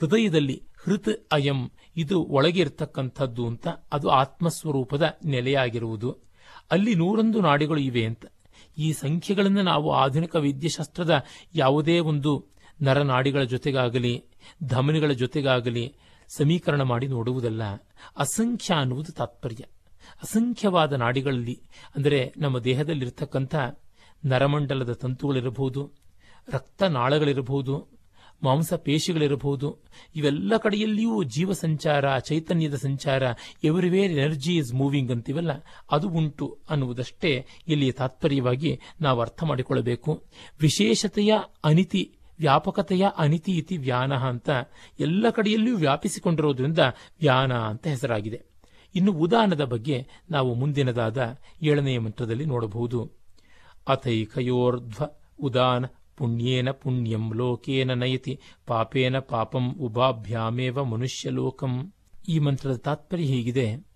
ಹೃದಯದಲ್ಲಿ 0.00 0.62
ಹೃತ್ 0.84 1.08
ಅಯಂ, 1.32 1.70
ಇದು 1.96 2.22
ಒಳಗೆ 2.22 2.60
ಇರತಕ್ಕಂಥದ್ದು 2.60 3.46
ಅಂತ, 3.46 3.68
ಅದು 3.92 4.08
ಆತ್ಮಸ್ವರೂಪದ 4.08 5.18
ನೆಲೆಯಾಗಿರುವುದು. 5.24 6.18
ಅಲ್ಲಿ 6.70 6.94
ನೂರೊಂದು 6.94 7.40
ನಾಡಿಗಳು 7.40 7.78
ಇವೆ 7.78 8.04
ಅಂತ. 8.04 8.26
ಈ 8.78 8.92
ಸಂಖ್ಯೆಗಳನ್ನು 8.92 9.62
ನಾವು 9.62 9.92
ಆಧುನಿಕ 9.92 10.36
ವೈದ್ಯಶಾಸ್ತ್ರದ 10.36 11.24
ಯಾವುದೇ 11.54 11.98
ಒಂದು 11.98 12.46
ನರನಾಡಿಗಳ 12.82 13.42
ಜೊತೆಗಾಗಲಿ, 13.42 14.24
ಧಮನಿಗಳ 14.64 15.10
ಜೊತೆಗಾಗಲಿ 15.10 15.96
ಸಮೀಕರಣ 16.28 16.82
ಮಾಡಿ 16.82 17.08
ನೋಡುವುದಲ್ಲ. 17.08 17.62
ಅಸಂಖ್ಯ 18.16 18.74
ಅನ್ನುವುದು 18.74 19.12
ತಾತ್ಪರ್ಯ. 19.12 19.64
ಅಸಂಖ್ಯವಾದ 20.22 20.92
ನಾಡಿಗಳಲ್ಲಿ, 20.92 21.56
ಅಂದರೆ 21.96 22.20
ನಮ್ಮ 22.36 22.58
ದೇಹದಲ್ಲಿರ್ತಕ್ಕಂಥ 22.58 23.54
ನರಮಂಡಲದ 24.22 24.92
ತಂತುಗಳಿರಬಹುದು, 24.92 25.82
ರಕ್ತನಾಳಗಳಿರಬಹುದು 26.48 27.74
ಮಾಂಸ 28.42 28.74
ಪೇಶಿಗಳಿರಬಹುದು 28.86 29.68
ಇವೆಲ್ಲ 30.14 30.56
ಕಡೆಯಲ್ಲಿಯೂ 30.56 31.22
ಜೀವ 31.22 31.52
ಸಂಚಾರ 31.52 32.04
ಚೈತನ್ಯದ 32.18 32.74
ಸಂಚಾರ 32.74 33.22
ಎವ್ರಿವೇರ್ 33.64 34.12
ಎನರ್ಜಿ 34.12 34.54
ಇಸ್ 34.56 34.72
ಮೂವಿಂಗ್ 34.74 35.10
ಅಂತೀವಲ್ಲ, 35.10 35.52
ಅದು 35.92 36.08
ಉಂಟು 36.08 36.58
ಅನ್ನುವುದಷ್ಟೇ 36.70 37.32
ಇಲ್ಲಿ 37.68 37.88
ತಾತ್ಪರ್ಯವಾಗಿ 37.92 38.72
ನಾವು 39.00 39.20
ಅರ್ಥ 39.20 39.42
ಮಾಡಿಕೊಳ್ಳಬೇಕು. 39.44 40.12
ವಿಶೇಷತೆಯ 40.60 41.32
ಅನಿತಿ, 41.64 42.02
ವ್ಯಾಪಕತೆಯ 42.40 43.04
ಅನಿತಿ 43.16 43.52
ಇತಿ 43.52 43.76
ವ್ಯಾನ 43.76 44.12
ಅಂತ 44.30 44.50
ಎಲ್ಲ 45.00 45.30
ಕಡೆಯಲ್ಲಿಯೂ 45.30 45.76
ವ್ಯಾಪಿಸಿಕೊಂಡಿರೋದ್ರಿಂದ 45.76 46.78
ವ್ಯಾನ 47.20 47.52
ಅಂತ 47.70 47.86
ಹೆಸರಾಗಿದೆ. 47.86 48.40
ಇನ್ನು 48.96 49.12
ಉದಾನದ 49.12 49.64
ಬಗ್ಗೆ 49.64 50.06
ನಾವು 50.30 50.54
ಮುಂದಿನದಾದ 50.54 51.38
ಏಳನೆಯ 51.62 51.98
ಮಂತ್ರದಲ್ಲಿ 51.98 52.44
ನೋಡಬಹುದು. 52.44 53.12
ಅಥೈಕಯೋರ್ಧ್ವ 53.88 55.04
ಉದಾನ 55.40 55.84
ಪುಣ್ಯೇನ 56.16 56.70
ಪುಣ್ಯಂ 56.70 57.34
ಲೋಕೇನ 57.34 57.92
ನಯತಿ 57.94 58.38
ಪಾಪೇನ 58.66 59.18
ಪಾಪಂ 59.18 59.74
ಉಭಾಭ್ಯಾಮೇವ 59.74 60.84
ಮನುಷ್ಯಲೋಕಂ. 60.84 61.92
ಈ 62.28 62.38
ಮಂತ್ರದ 62.38 62.76
ತಾತ್ಪರ್ಯ 62.76 63.24
ಹೀಗಿದೆ. 63.24 63.86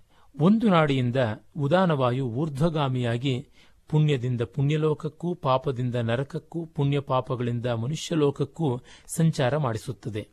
ಒಂದು 0.40 0.68
ನಾಡಿಯಿಂದ 0.68 1.16
ಉದಾನವಾಯು 1.56 2.26
ಊರ್ಧ್ವಗಾಮಿಯಾಗಿ 2.26 3.48
ಪುಣ್ಯದಿಂದ 3.88 4.40
ಪುಣ್ಯಲೋಕಕ್ಕೂ 4.40 5.34
ಪಾಪದಿಂದ 5.34 5.94
ನರಕಕ್ಕೂ 5.94 6.66
ಪುಣ್ಯ 6.66 7.00
ಪಾಪಗಳಿಂದ 7.00 7.66
ಮನುಷ್ಯಲೋಕಕ್ಕೂ 7.66 8.78
ಸಂಚಾರ 9.14 9.56
ಮಾಡಿಸುತ್ತದೆ. 9.56 10.28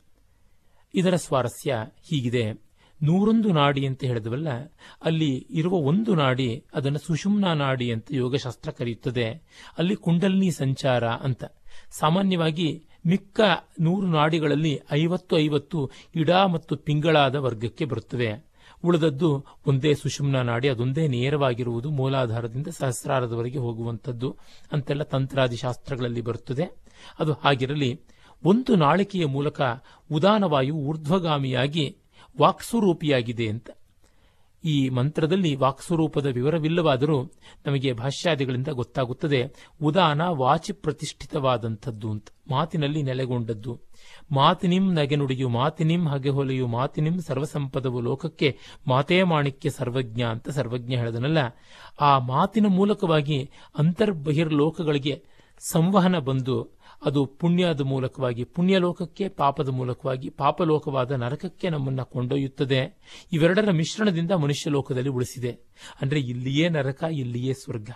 ಇದರ 0.96 1.16
ಸ್ವಾರಸ್ಯ 1.16 1.76
ಹೀಗಿದೆ. 1.84 2.67
ನೂರೊಂದು 3.02 3.50
ನಾಡಿ 3.52 3.86
ಅಂತ 3.86 4.04
ಹೇಳಿದವಲ್ಲ, 4.04 4.50
ಅಲ್ಲಿ 5.04 5.32
ಇರುವ 5.52 5.76
ಒಂದು 5.76 6.16
ನಾಡಿ 6.16 6.66
ಅದನ್ನು 6.74 7.00
ಸುಷುಮ್ನ 7.00 7.46
ನಾಡಿ 7.54 7.92
ಅಂತ 7.92 8.08
ಯೋಗಶಾಸ್ತ್ರ 8.12 8.72
ಕರೆಯುತ್ತದೆ. 8.72 9.28
ಅಲ್ಲಿ 9.78 9.96
ಕುಂಡಲಿನಿ 9.96 10.52
ಸಂಚಾರ 10.52 11.04
ಅಂತ. 11.08 11.44
ಸಾಮಾನ್ಯವಾಗಿ 12.00 12.70
ಮಿಕ್ಕ 13.06 13.40
ನೂರು 13.80 14.08
ನಾಡಿಗಳಲ್ಲಿ 14.08 14.80
ಐವತ್ತು 14.92 15.38
ಐವತ್ತು 15.38 15.92
ಇಡ 16.16 16.30
ಮತ್ತು 16.30 16.76
ಪಿಂಗಳಾದ 16.78 17.36
ವರ್ಗಕ್ಕೆ 17.36 17.86
ಬರುತ್ತವೆ. 17.86 18.48
ಉಳಿದದ್ದು 18.84 19.30
ಒಂದೇ 19.68 19.94
ಸುಷುಮ್ನ 19.94 20.42
ನಾಡಿ, 20.42 20.68
ಅದೊಂದೇ 20.68 21.08
ನೇರವಾಗಿರುವುದು 21.08 21.90
ಮೂಲಾಧಾರದಿಂದ 21.90 22.68
ಸಹಸ್ರಾರದವರೆಗೆ 22.68 23.58
ಹೋಗುವಂಥದ್ದು 23.58 24.30
ಅಂತೆಲ್ಲ 24.72 25.04
ತಂತ್ರಾದಿ 25.04 25.56
ಶಾಸ್ತ್ರಗಳಲ್ಲಿ 25.56 26.22
ಬರುತ್ತದೆ. 26.22 26.66
ಅದು 27.20 27.34
ಹಾಗಿರಲಿ, 27.34 28.02
ಒಂದು 28.44 28.76
ನಾಳಿಕೆಯ 28.76 29.26
ಮೂಲಕ 29.26 29.62
ಉದಾನವಾಯು 30.12 30.76
ಊರ್ಧ್ವಗಾಮಿಯಾಗಿ 30.76 31.86
ವಾಕ್ಸ್ವರೂಪಿಯಾಗಿದೆ 32.40 33.48
ಅಂತ. 33.48 33.70
ಈ 34.66 34.90
ಮಂತ್ರದಲ್ಲಿ 34.90 35.56
ವಾಕ್ಸ್ವರೂಪದ 35.56 36.26
ವಿವರವಿಲ್ಲವಾದರೂ 36.26 37.24
ನಮಗೆ 37.66 37.94
ಭಾಷ್ಯಾದಿಗಳಿಂದ 37.94 38.68
ಗೊತ್ತಾಗುತ್ತದೆ, 38.68 39.70
ಉದಾನ 39.84 40.22
ವಾಚಿ 40.22 40.74
ಪ್ರತಿಷ್ಠಿತವಾದಂಥದ್ದು 40.74 42.12
ಅಂತ. 42.12 42.28
ಮಾತಿನಲ್ಲಿ 42.52 43.04
ನೆಲೆಗೊಂಡದ್ದು. 43.04 43.80
ಮಾತಿನಿಂ 44.32 44.94
ನಗೆನುಡಿಯು 44.94 45.50
ಮಾತಿನಿಂ 45.50 46.08
ಹಗೆಹೊಲೆಯು 46.08 46.68
ಮಾತಿನಿಂ 46.68 47.22
ಸರ್ವಸಂಪದವು 47.22 48.02
ಲೋಕಕ್ಕೆ 48.02 48.58
ಮಾತೇ 48.88 49.24
ಮಾಣಿಕ್ಯ 49.24 49.70
ಸರ್ವಜ್ಞ 49.70 50.22
ಅಂತ 50.22 50.50
ಸರ್ವಜ್ಞ 50.50 50.96
ಹೇಳದನಲ್ಲ. 50.96 51.38
ಆ 52.02 52.20
ಮಾತಿನ 52.20 52.66
ಮೂಲಕವಾಗಿ 52.70 53.50
ಅಂತರ್ಬಹಿರ್ಲೋಕಗಳಿಗೆ 53.78 55.24
ಸಂವಹನ 55.60 56.18
ಬಂದು 56.18 56.77
ಅದು 57.06 57.26
ಪುಣ್ಯದ 57.26 57.82
ಮೂಲಕವಾಗಿ, 57.82 58.44
ಪುಣ್ಯಲೋಕಕ್ಕೆ 58.44 59.30
ಪಾಪದ 59.30 59.70
ಮೂಲಕವಾಗಿ, 59.70 60.30
ಪಾಪಲೋಕವಾದ 60.30 61.12
ನರಕಕ್ಕೆ 61.12 61.70
ನಮ್ಮನ್ನ 61.70 62.02
ಕೊಂಡೊಯ್ಯುತ್ತದೆ. 62.02 62.98
ಇವೆರಡರ 63.34 63.72
ಮಿಶ್ರಣದಿಂದ 63.72 64.32
ಮನುಷ್ಯ 64.32 64.70
ಲೋಕದಲ್ಲಿ 64.70 65.10
ಉಳಿಸಿದೆ. 65.10 65.60
ಅಂದ್ರೆ 66.02 66.20
ಇಲ್ಲಿಯೇ 66.20 66.70
ನರಕ, 66.70 67.04
ಇಲ್ಲಿಯೇ 67.12 67.54
ಸ್ವರ್ಗ. 67.54 67.90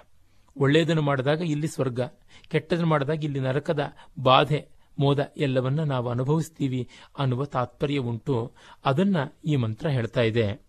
ಒಳ್ಳೆಯದನ್ನು 0.57 1.01
ಮಾಡಿದಾಗ 1.01 1.41
ಇಲ್ಲಿ 1.41 1.67
ಸ್ವರ್ಗ, 1.67 2.01
ಕೆಟ್ಟದನ್ನು 2.47 2.89
ಮಾಡಿದಾಗ 2.89 3.23
ಇಲ್ಲಿ 3.23 3.39
ನರಕದ 3.39 3.79
ಬಾಧೆ, 4.23 4.67
ಮೋದ 4.99 5.31
ಎಲ್ಲವನ್ನ 5.37 5.83
ನಾವು 5.83 6.09
ಅನುಭವಿಸ್ತೀವಿ 6.09 6.89
ಅನ್ನುವ 7.19 7.45
ತಾತ್ಪರ್ಯ 7.45 7.97
ಉಂಟು. 7.97 8.51
ಅದನ್ನ 8.85 9.17
ಈ 9.45 9.55
ಮಂತ್ರ 9.55 9.89
ಹೇಳ್ತಾ 9.89 10.21
ಇದೆ. 10.21 10.61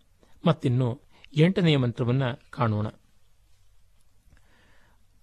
ಮತ್ತಿನ್ನು 0.46 1.00
ಎಂಟನೆಯ 1.36 1.76
ಮಂತ್ರವನ್ನ 1.76 2.22
ಕಾಣೋಣ. 2.50 2.86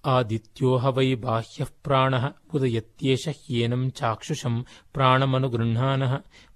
ಆದಿತ್ಯೋಹ 0.06 0.86
ವೈ 0.86 1.16
ಬಾಹ್ಯ 1.16 1.66
ಪ್ರಾಣ 1.84 2.16
ಉದಯತ್ಯೇಷ 2.54 3.28
ಹ್ಯೇನಂ 3.28 3.90
ಚಾಕ್ಷುಷಂ 3.90 4.66
ಪ್ರಾಣಮನುಗೃಹಾನ 4.94 6.04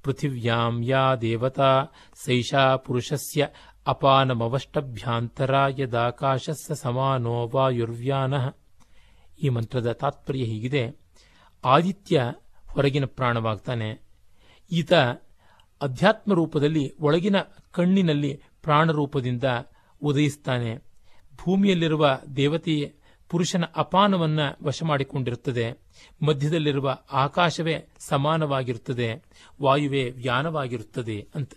ಪೃಥಿವ್ಯಾಂ 0.04 0.84
ಯಾ 0.84 1.16
ದೇವತಾ 1.16 1.84
ಸೈಷಾ 2.26 2.76
ಪುರುಷಸ್ಯ 2.76 3.48
ಅಪಾನಮವಷ್ಟಭ್ಯಾಂತರ 3.88 5.56
ಯದಾಕಾಶಸ್ಸ 5.80 6.72
ಸಮಾನೋ 6.72 7.52
ವಾಯುರ್ವ್ಯಾನ 7.56 8.34
ಈ 9.44 9.50
ಮಂತ್ರದ 9.50 9.92
ತಾತ್ಪರ್ಯ 9.92 10.44
ಹೀಗಿದೆ. 10.44 11.00
ಆದಿತ್ಯ 11.66 12.22
ಹೊರಗಿನ 12.72 13.06
ಪ್ರಾಣವಾಗ್ತಾನೆ. 13.06 14.02
ಈತ 14.72 14.94
ಅಧ್ಯಾತ್ಮ 15.82 16.34
ರೂಪದಲ್ಲಿ 16.34 16.96
ಒಳಗಿನ 17.00 17.36
ಕಣ್ಣಿನಲ್ಲಿ 17.72 18.42
ಪ್ರಾಣರೂಪದಿಂದ 18.62 19.44
ಉದಯಿಸ್ತಾನೆ. 20.02 20.78
ಭೂಮಿಯಲ್ಲಿರುವ 21.38 22.20
ದೇವತೆಯ 22.36 22.90
ಪುರುಷನ 23.30 23.64
ಅಪಾನವನ್ನ 23.76 24.40
ವಶ 24.64 24.84
ಮಾಡಿಕೊಂಡಿರುತ್ತದೆ 24.84 25.72
ಮಧ್ಯದಲ್ಲಿರುವ 26.26 26.98
ಆಕಾಶವೇ 27.12 27.88
ಸಮಾನವಾಗಿರುತ್ತದೆ. 28.00 29.24
ವಾಯುವೇ 29.62 30.10
ವ್ಯಾನವಾಗಿರುತ್ತದೆ 30.10 31.28
ಅಂತ. 31.36 31.52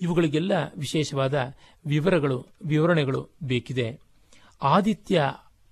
ಇವುಗಳಿಗೆಲ್ಲ 0.00 0.52
ವಿಶೇಷವಾದ 0.76 1.54
ವಿವರಗಳು, 1.86 2.46
ವಿವರಣೆಗಳು 2.64 3.28
ಬೇಕಿದೆ. 3.42 4.00
ಆದಿತ್ಯ 4.62 5.22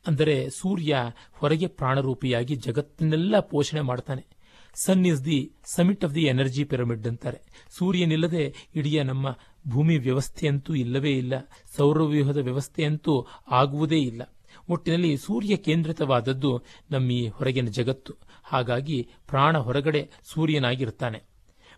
ಅಂದರೆ 0.06 0.50
ಸೂರ್ಯ 0.50 0.96
ಹೊರಗೆ 1.32 1.66
ಪ್ರಾಣರೂಪಿಯಾಗಿ 1.66 2.54
ಜಗತ್ತನ್ನೆಲ್ಲ 2.54 3.40
ಪೋಷಣೆ 3.40 3.80
ಮಾಡ್ತಾನೆ. 3.80 4.26
Sun 4.74 5.06
is 5.06 5.24
the 5.24 5.52
summit 5.64 6.04
of 6.04 6.14
the 6.14 6.20
energy 6.20 6.64
pyramid 6.64 7.06
ಅಂತಾರೆ. 7.06 7.40
ಸೂರ್ಯನಿಲ್ಲದೆ 7.70 8.54
ಇಡೀ 8.74 9.00
ನಮ್ಮ 9.00 9.38
ಭೂಮಿ 9.68 9.98
ವ್ಯವಸ್ಥೆಯಂತೂ 9.98 10.74
ಇಲ್ಲವೇ 10.74 11.10
ಇಲ್ಲ. 11.10 11.32
ಸೌರವ್ಯೂಹದ 11.76 12.36
ವ್ಯವಸ್ಥೆಯಂತೂ 12.36 13.26
ಆಗುವುದೇ 13.50 13.98
ಇಲ್ಲ. 13.98 14.22
ಒಟ್ಟಿನಲ್ಲಿ 14.68 15.16
ಸೂರ್ಯ 15.16 15.56
ಕೇಂದ್ರಿತವಾದದ್ದು 15.56 16.62
ನಮ್ಮ 16.90 17.10
ಈ 17.10 17.28
ಹೊರಗಿನ 17.28 17.66
ಜಗತ್ತು. 17.66 18.14
ಹಾಗಾಗಿ 18.44 19.08
ಪ್ರಾಣ 19.28 19.58
ಹೊರಗಡೆ 19.58 20.10
ಸೂರ್ಯನಾಗಿರ್ತಾನೆ. 20.22 21.22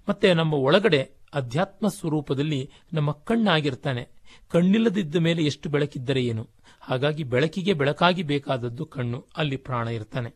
ಮತ್ತೆ 0.08 0.34
ನಮ್ಮ 0.34 0.54
ಒಳಗಡೆ 0.54 1.10
ಅಧ್ಯಾತ್ಮ 1.34 1.88
ಸ್ವರೂಪದಲ್ಲಿ 1.88 2.70
ನಮ್ಮ 2.92 3.10
ಕಣ್ಣಾಗಿರ್ತಾನೆ. 3.10 4.08
ಕಣ್ಣಿಲ್ಲದಿದ್ದ 4.48 5.16
ಮೇಲೆ 5.16 5.42
ಎಷ್ಟು 5.42 5.68
ಬೆಳಕಿದ್ದರೆ 5.68 6.24
ಏನು? 6.24 6.48
ಹಾಗಾಗಿ 6.80 7.24
ಬೆಳಕಿಗೆ 7.24 7.72
ಬೆಳಕಾಗಿ 7.72 8.22
ಬೇಕಾದದ್ದು 8.22 8.86
ಕಣ್ಣು, 8.86 9.26
ಅಲ್ಲಿ 9.36 9.56
ಪ್ರಾಣ 9.56 9.88
ಇರ್ತಾನೆ. 9.88 10.34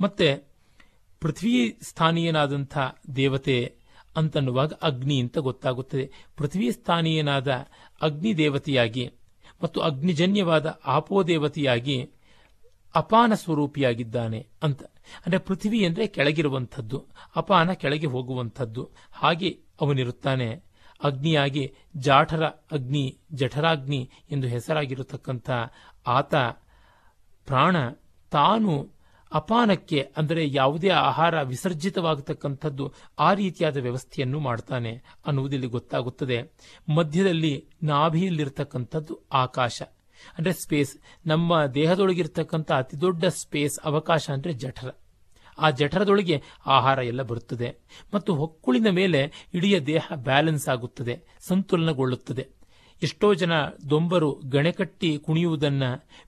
ಮತ್ತೆ 0.00 0.52
ಪೃಥ್ವಿ 1.20 1.78
ಸ್ಥಾನೀಯನಾದಂಥ 1.82 2.78
ದೇವತೆ 3.16 3.76
ಅಂತನ್ನುವಾಗ 4.16 4.72
ಅಗ್ನಿ 4.82 5.20
ಅಂತ 5.20 5.38
ಗೊತ್ತಾಗುತ್ತದೆ. 5.38 6.10
ಪೃಥ್ವಿ 6.36 6.72
ಸ್ಥಾನೀಯನಾದ 6.72 7.48
ಅಗ್ನಿ 8.02 8.36
ದೇವತೆಯಾಗಿ 8.36 9.10
ಮತ್ತು 9.62 9.80
ಅಗ್ನಿಜನ್ಯವಾದ 9.80 10.66
ಆಪೋದೇವತೆಯಾಗಿ 10.86 11.96
ಅಪಾನ 12.94 13.32
ಸ್ವರೂಪಿಯಾಗಿದ್ದಾನೆ 13.34 14.40
ಅಂತ. 14.62 14.82
ಅಂದರೆ 15.22 15.38
ಪೃಥ್ವಿ 15.38 15.78
ಅಂದರೆ 15.84 16.06
ಕೆಳಗಿರುವಂಥದ್ದು, 16.06 16.98
ಅಪಾನ 17.36 17.72
ಕೆಳಗೆ 17.72 18.06
ಹೋಗುವಂಥದ್ದು. 18.06 18.82
ಹಾಗೆ 19.12 19.50
ಅವನಿರುತ್ತಾನೆ 19.80 20.48
ಅಗ್ನಿಯಾಗಿ 21.04 21.64
ಜಾಠರ 21.96 22.44
ಅಗ್ನಿ, 22.72 23.04
ಜಠರಾಗ್ನಿ 23.32 24.00
ಎಂದು 24.30 24.46
ಹೆಸರಾಗಿರತಕ್ಕಂಥ 24.46 25.50
ಆತ 26.06 26.34
ಪ್ರಾಣ 27.48 27.76
ತಾನು 28.32 28.74
ಅಪಾನಕ್ಕೆ, 29.32 30.12
ಅಂದರೆ 30.16 30.42
ಯಾವುದೇ 30.52 30.88
ಆಹಾರ 30.88 31.42
ವಿಸರ್ಜಿತವಾಗತಕ್ಕಂಥದ್ದು 31.42 32.92
ಆ 33.18 33.32
ರೀತಿಯಾದ 33.32 33.76
ವ್ಯವಸ್ಥೆಯನ್ನು 33.76 34.40
ಮಾಡ್ತಾನೆ 34.40 35.02
ಅನ್ನುವುದಿಲ್ಲಿ 35.26 35.66
ಗೊತ್ತಾಗುತ್ತದೆ. 35.66 36.38
ಮಧ್ಯದಲ್ಲಿ 36.96 37.54
ನಾಭಿಯಲ್ಲಿರ್ತಕ್ಕಂಥದ್ದು 37.82 39.20
ಆಕಾಶ. 39.32 39.82
ಅಂದರೆ 40.38 40.52
ಸ್ಪೇಸ್ 40.52 40.98
ನಮ್ಮ 41.26 41.64
ದೇಹದೊಳಗಿರ್ತಕ್ಕಂಥ 41.64 42.72
ಅತಿ 42.72 43.00
ದೊಡ್ಡ 43.00 43.24
ಸ್ಪೇಸ್ 43.24 43.78
ಅವಕಾಶ 43.84 44.30
ಅಂದರೆ 44.30 44.52
ಜಠರ. 44.52 44.90
ಆ 45.58 45.70
ಜಠರದೊಳಗೆ 45.70 46.42
ಆಹಾರ 46.66 46.98
ಎಲ್ಲ 46.98 47.22
ಬರುತ್ತದೆ. 47.22 47.68
ಮತ್ತು 48.14 48.34
ಹೊಕ್ಕುಳಿನ 48.34 48.90
ಮೇಲೆ 48.90 49.20
ಇಡೀ 49.54 49.78
ದೇಹ 49.78 50.12
ಬ್ಯಾಲೆನ್ಸ್ 50.14 50.68
ಆಗುತ್ತದೆ, 50.68 51.24
ಸಂತುಲನಗೊಳ್ಳುತ್ತದೆ. 51.48 52.61
ಎಷ್ಟೋ 53.02 53.34
ಜನ 53.34 53.52
ದೊಂಬರು 53.90 54.40
ಗಣೆಕಟ್ಟಿ 54.50 55.18
ಕುಣಿಯುವುದನ್ನ 55.18 55.82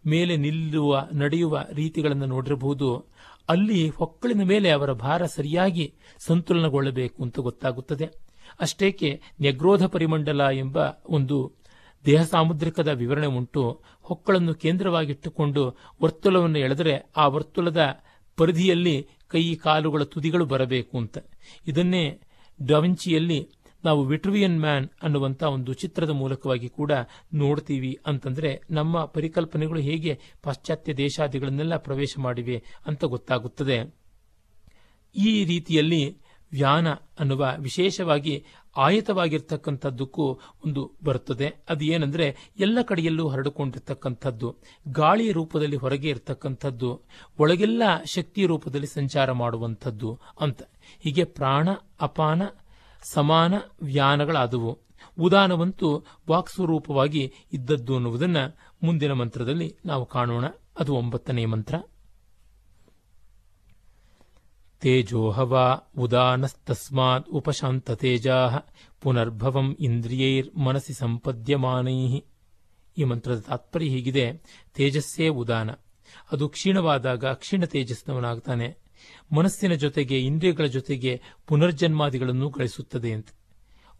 ಮೇಲೆ 0.07 0.37
ನಿಲ್ಲುವ, 0.37 1.09
ನಡೆಯುವ 1.13 1.67
ರೀತಿಗಳನ್ನು 1.73 2.27
ನೋಡಿರಬಹುದು. 2.27 3.07
ಅಲ್ಲಿ 3.49 3.89
ಹೊಕ್ಕಳಿನ 3.89 4.43
ಮೇಲೆ 4.43 4.71
ಅವರ 4.71 4.93
ಭಾರ 4.93 5.27
ಸರಿಯಾಗಿ 5.27 5.95
ಸಂತುಲನಗೊಳ್ಳಬೇಕು 6.19 7.23
ಅಂತ 7.23 7.39
ಗೊತ್ತಾಗುತ್ತದೆ. 7.39 8.09
ಅಷ್ಟೇಕೆ 8.61 9.21
ನೆಗ್ರೋಧ 9.41 9.85
ಪರಿಮಂಡಲ 9.85 10.41
ಎಂಬ 10.53 10.79
ಒಂದು 11.07 11.53
ದೇಹ 12.05 12.23
ಸಾಮುದ್ರಿಕದ 12.23 12.89
ವಿವರಣೆ 12.89 13.27
ಉಂಟು. 13.27 13.81
ಹೊಕ್ಕಳನ್ನು 14.03 14.55
ಕೇಂದ್ರವಾಗಿಟ್ಟುಕೊಂಡು 14.55 15.77
ವರ್ತುಲವನ್ನು 16.03 16.59
ಎಳೆದರೆ 16.59 17.11
ಆ 17.17 17.27
ವರ್ತುಲದ 17.27 18.01
ಪರಿಧಿಯಲ್ಲಿ 18.37 19.09
ಕೈ, 19.29 19.55
ಕಾಲುಗಳ 19.55 20.03
ತುದಿಗಳು 20.03 20.45
ಬರಬೇಕು 20.45 20.99
ಅಂತ. 20.99 21.19
ಇದನ್ನೇ 21.67 22.21
ಡವಿಂಚಿಯಲ್ಲಿ 22.67 23.49
ನಾವು 23.85 24.05
ವಿಟ್ರುವಿಯನ್ 24.05 24.61
ಮ್ಯಾನ್ 24.61 24.89
ಅನ್ನುವಂಥ 25.03 25.43
ಒಂದು 25.43 25.73
ಚಿತ್ರದ 25.73 26.11
ಮೂಲಕವಾಗಿ 26.11 26.69
ಕೂಡ 26.69 26.93
ನೋಡ್ತೀವಿ 27.35 27.99
ಅಂತಂದ್ರೆ 28.07 28.61
ನಮ್ಮ 28.71 29.05
ಪರಿಕಲ್ಪನೆಗಳು 29.05 29.81
ಹೇಗೆ 29.81 30.21
ಪಾಶ್ಚಾತ್ಯ 30.43 30.95
ದೇಶಾದಿಗಳನ್ನೆಲ್ಲ 30.95 31.77
ಪ್ರವೇಶ 31.77 32.15
ಮಾಡಿವೆ 32.19 32.63
ಅಂತ 32.87 33.05
ಗೊತ್ತಾಗುತ್ತದೆ. 33.05 33.95
ಈ 35.17 35.45
ರೀತಿಯಲ್ಲಿ 35.45 36.25
ವ್ಯಾನ 36.53 36.93
ಅನ್ನುವ 36.93 37.55
ವಿಶೇಷವಾಗಿ 37.59 38.45
ಆಯತವಾಗಿರ್ತಕ್ಕಂಥದ್ದಕ್ಕೂ 38.77 40.41
ಒಂದು 40.67 40.93
ಬರುತ್ತದೆ. 41.05 41.55
ಅದು 41.69 41.85
ಏನಂದ್ರೆ 41.85 42.37
ಎಲ್ಲ 42.59 42.79
ಕಡೆಯಲ್ಲೂ 42.83 43.29
ಹರಡಿಕೊಂಡಿರ್ತಕ್ಕಂಥದ್ದು. 43.29 44.57
ಗಾಳಿಯ 44.89 45.33
ರೂಪದಲ್ಲಿ 45.33 45.77
ಹೊರಗೆ 45.77 46.09
ಇರತಕ್ಕಂಥದ್ದು. 46.09 47.01
ಒಳಗೆಲ್ಲ 47.39 47.83
ಶಕ್ತಿ 48.05 48.47
ರೂಪದಲ್ಲಿ 48.47 48.87
ಸಂಚಾರ 48.87 49.33
ಮಾಡುವಂಥದ್ದು 49.33 50.21
ಅಂತ. 50.41 50.63
ಹೀಗೆ 51.01 51.25
ಪ್ರಾಣ, 51.25 51.69
ಅಪಾನ 52.01 52.43
ಸಮಾನ 53.05 53.55
ವ್ಯಾನಗಳಾದವು. 53.83 54.79
ಉದಾನವಂತೂ 55.21 56.05
ವಾಕ್ಸ್ವರೂಪವಾಗಿ 56.31 57.33
ಇದ್ದದ್ದು 57.53 57.95
ಅನ್ನುವುದನ್ನು 57.95 58.59
ಮುಂದಿನ 58.83 59.13
ಮಂತ್ರದಲ್ಲಿ 59.13 59.77
ನಾವು 59.87 60.07
ಕಾಣೋಣ. 60.07 60.45
ಅದು 60.79 60.95
ಒಂಬತ್ತನೇ 60.95 61.45
ಮಂತ್ರ. 61.45 61.75
ತೇಜೋಹವಾ 64.81 65.93
ಉದಾನಸ್ತಸ್ಮಾತ್ 65.99 67.29
ಉಪಶಾಂತತೇಜಾ 67.29 68.49
ಪುನರ್ಭವಂ 69.01 69.77
ಇಂದ್ರಿಯೈರ್ 69.81 70.57
ಮನಸ್ಸಿ 70.57 70.93
ಸಂಪದ್ಯಮಾನೈ 70.93 72.21
ಈ 72.99 73.05
ಮಂತ್ರದ 73.05 73.41
ತಾತ್ಪರ್ಯ 73.41 73.87
ಹೀಗಿದೆ. 73.87 74.33
ತೇಜಸ್ಸೇ 74.75 75.29
ಉದಾನ. 75.29 75.71
ಅದು 76.33 76.49
ಕ್ಷೀಣವಾದಾಗ 76.49 77.25
ಕ್ಷೀಣ 77.25 77.65
ತೇಜಸ್ನವನಾಗ್ತಾನೆ. 77.65 78.84
ಮನಸ್ಸಿನ 79.33 79.75
ಜೊತೆಗೆ, 79.75 80.21
ಇಂದ್ರಿಯಗಳ 80.21 80.65
ಜೊತೆಗೆ 80.65 81.23
ಪುನರ್ಜನ್ಮಾದಿಗಳನ್ನು 81.47 82.49
ಗಳಿಸುತ್ತದೆ 82.49 83.13
ಅಂತ. 83.13 83.29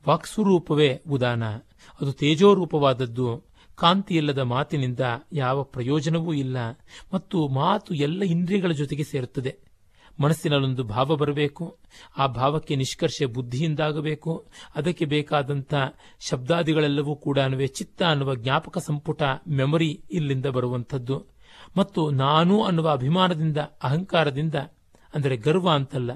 ವಾಕ್ಸುರೂಪವೇ 0.09 1.03
ಉದಾನ. 1.11 1.45
ಅದು 2.01 2.13
ತೇಜೋರೂಪವಾದದ್ದು. 2.13 3.43
ಕಾಂತಿಯಿಲ್ಲದ 3.77 4.39
ಮಾತಿನಿಂದ 4.39 5.01
ಯಾವ 5.33 5.63
ಪ್ರಯೋಜನವೂ 5.63 6.33
ಇಲ್ಲ. 6.33 6.57
ಮತ್ತು 7.15 7.49
ಮಾತು 7.49 7.95
ಎಲ್ಲ 7.95 8.23
ಇಂದ್ರಿಯಗಳ 8.23 8.73
ಜೊತೆಗೆ 8.73 9.05
ಸೇರುತ್ತದೆ. 9.05 9.57
ಮನಸ್ಸಿನಲ್ಲೊಂದು 10.21 10.85
ಭಾವ 10.85 11.17
ಬರಬೇಕು. 11.17 11.79
ಆ 12.19 12.27
ಭಾವಕ್ಕೆ 12.27 12.77
ನಿಷ್ಕರ್ಷೆ 12.77 13.27
ಬುದ್ಧಿಯಿಂದಾಗಬೇಕು. 13.27 14.47
ಅದಕ್ಕೆ 14.77 15.05
ಬೇಕಾದಂಥ 15.05 15.75
ಶಬ್ದಾದಿಗಳೆಲ್ಲವೂ 16.31 17.17
ಕೂಡ 17.17 17.39
ಚಿತ್ತ 17.67 18.03
ಅನ್ನುವ 18.03 18.35
ಜ್ಞಾಪಕ 18.35 18.79
ಸಂಪುಟ, 18.79 19.23
ಮೆಮೊರಿ 19.49 20.03
ಇಲ್ಲಿಂದ 20.11 20.47
ಬರುವಂಥದ್ದು. 20.47 21.27
ಮತ್ತು 21.77 22.11
ನಾನು 22.11 22.63
ಅನ್ನುವ 22.63 22.91
ಅಭಿಮಾನದಿಂದ, 22.91 23.57
ಅಹಂಕಾರದಿಂದ 23.83 24.55
ಅಂದರೆ 25.15 25.37
ಗರ್ವ 25.37 25.71
ಅಂತಲ್ಲ. 25.71 26.11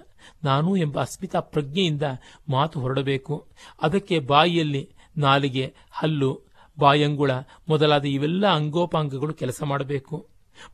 ನಾನು 0.45 0.77
ಎಂಬ 0.77 1.01
ಅಸ್ಮಿತಾ 1.01 1.41
ಪ್ರಜ್ಞೆಯಿಂದ 1.41 2.03
ಮಾತು 2.49 2.81
ಹೊರಡಬೇಕು. 2.81 3.47
ಅದಕ್ಕೆ 3.83 4.19
ಬಾಯಿಯಲ್ಲಿ 4.19 4.89
ನಾಲಿಗೆ, 5.17 5.75
ಹಲ್ಲು, 5.91 6.41
ಬಾಯಂಗುಳ 6.79 7.31
ಮೊದಲಾದ 7.69 8.05
ಇವೆಲ್ಲ 8.05 8.47
ಅಂಗೋಪಾಂಗಗಳು 8.47 9.35
ಕೆಲಸ 9.35 9.63
ಮಾಡಬೇಕು. 9.63 10.27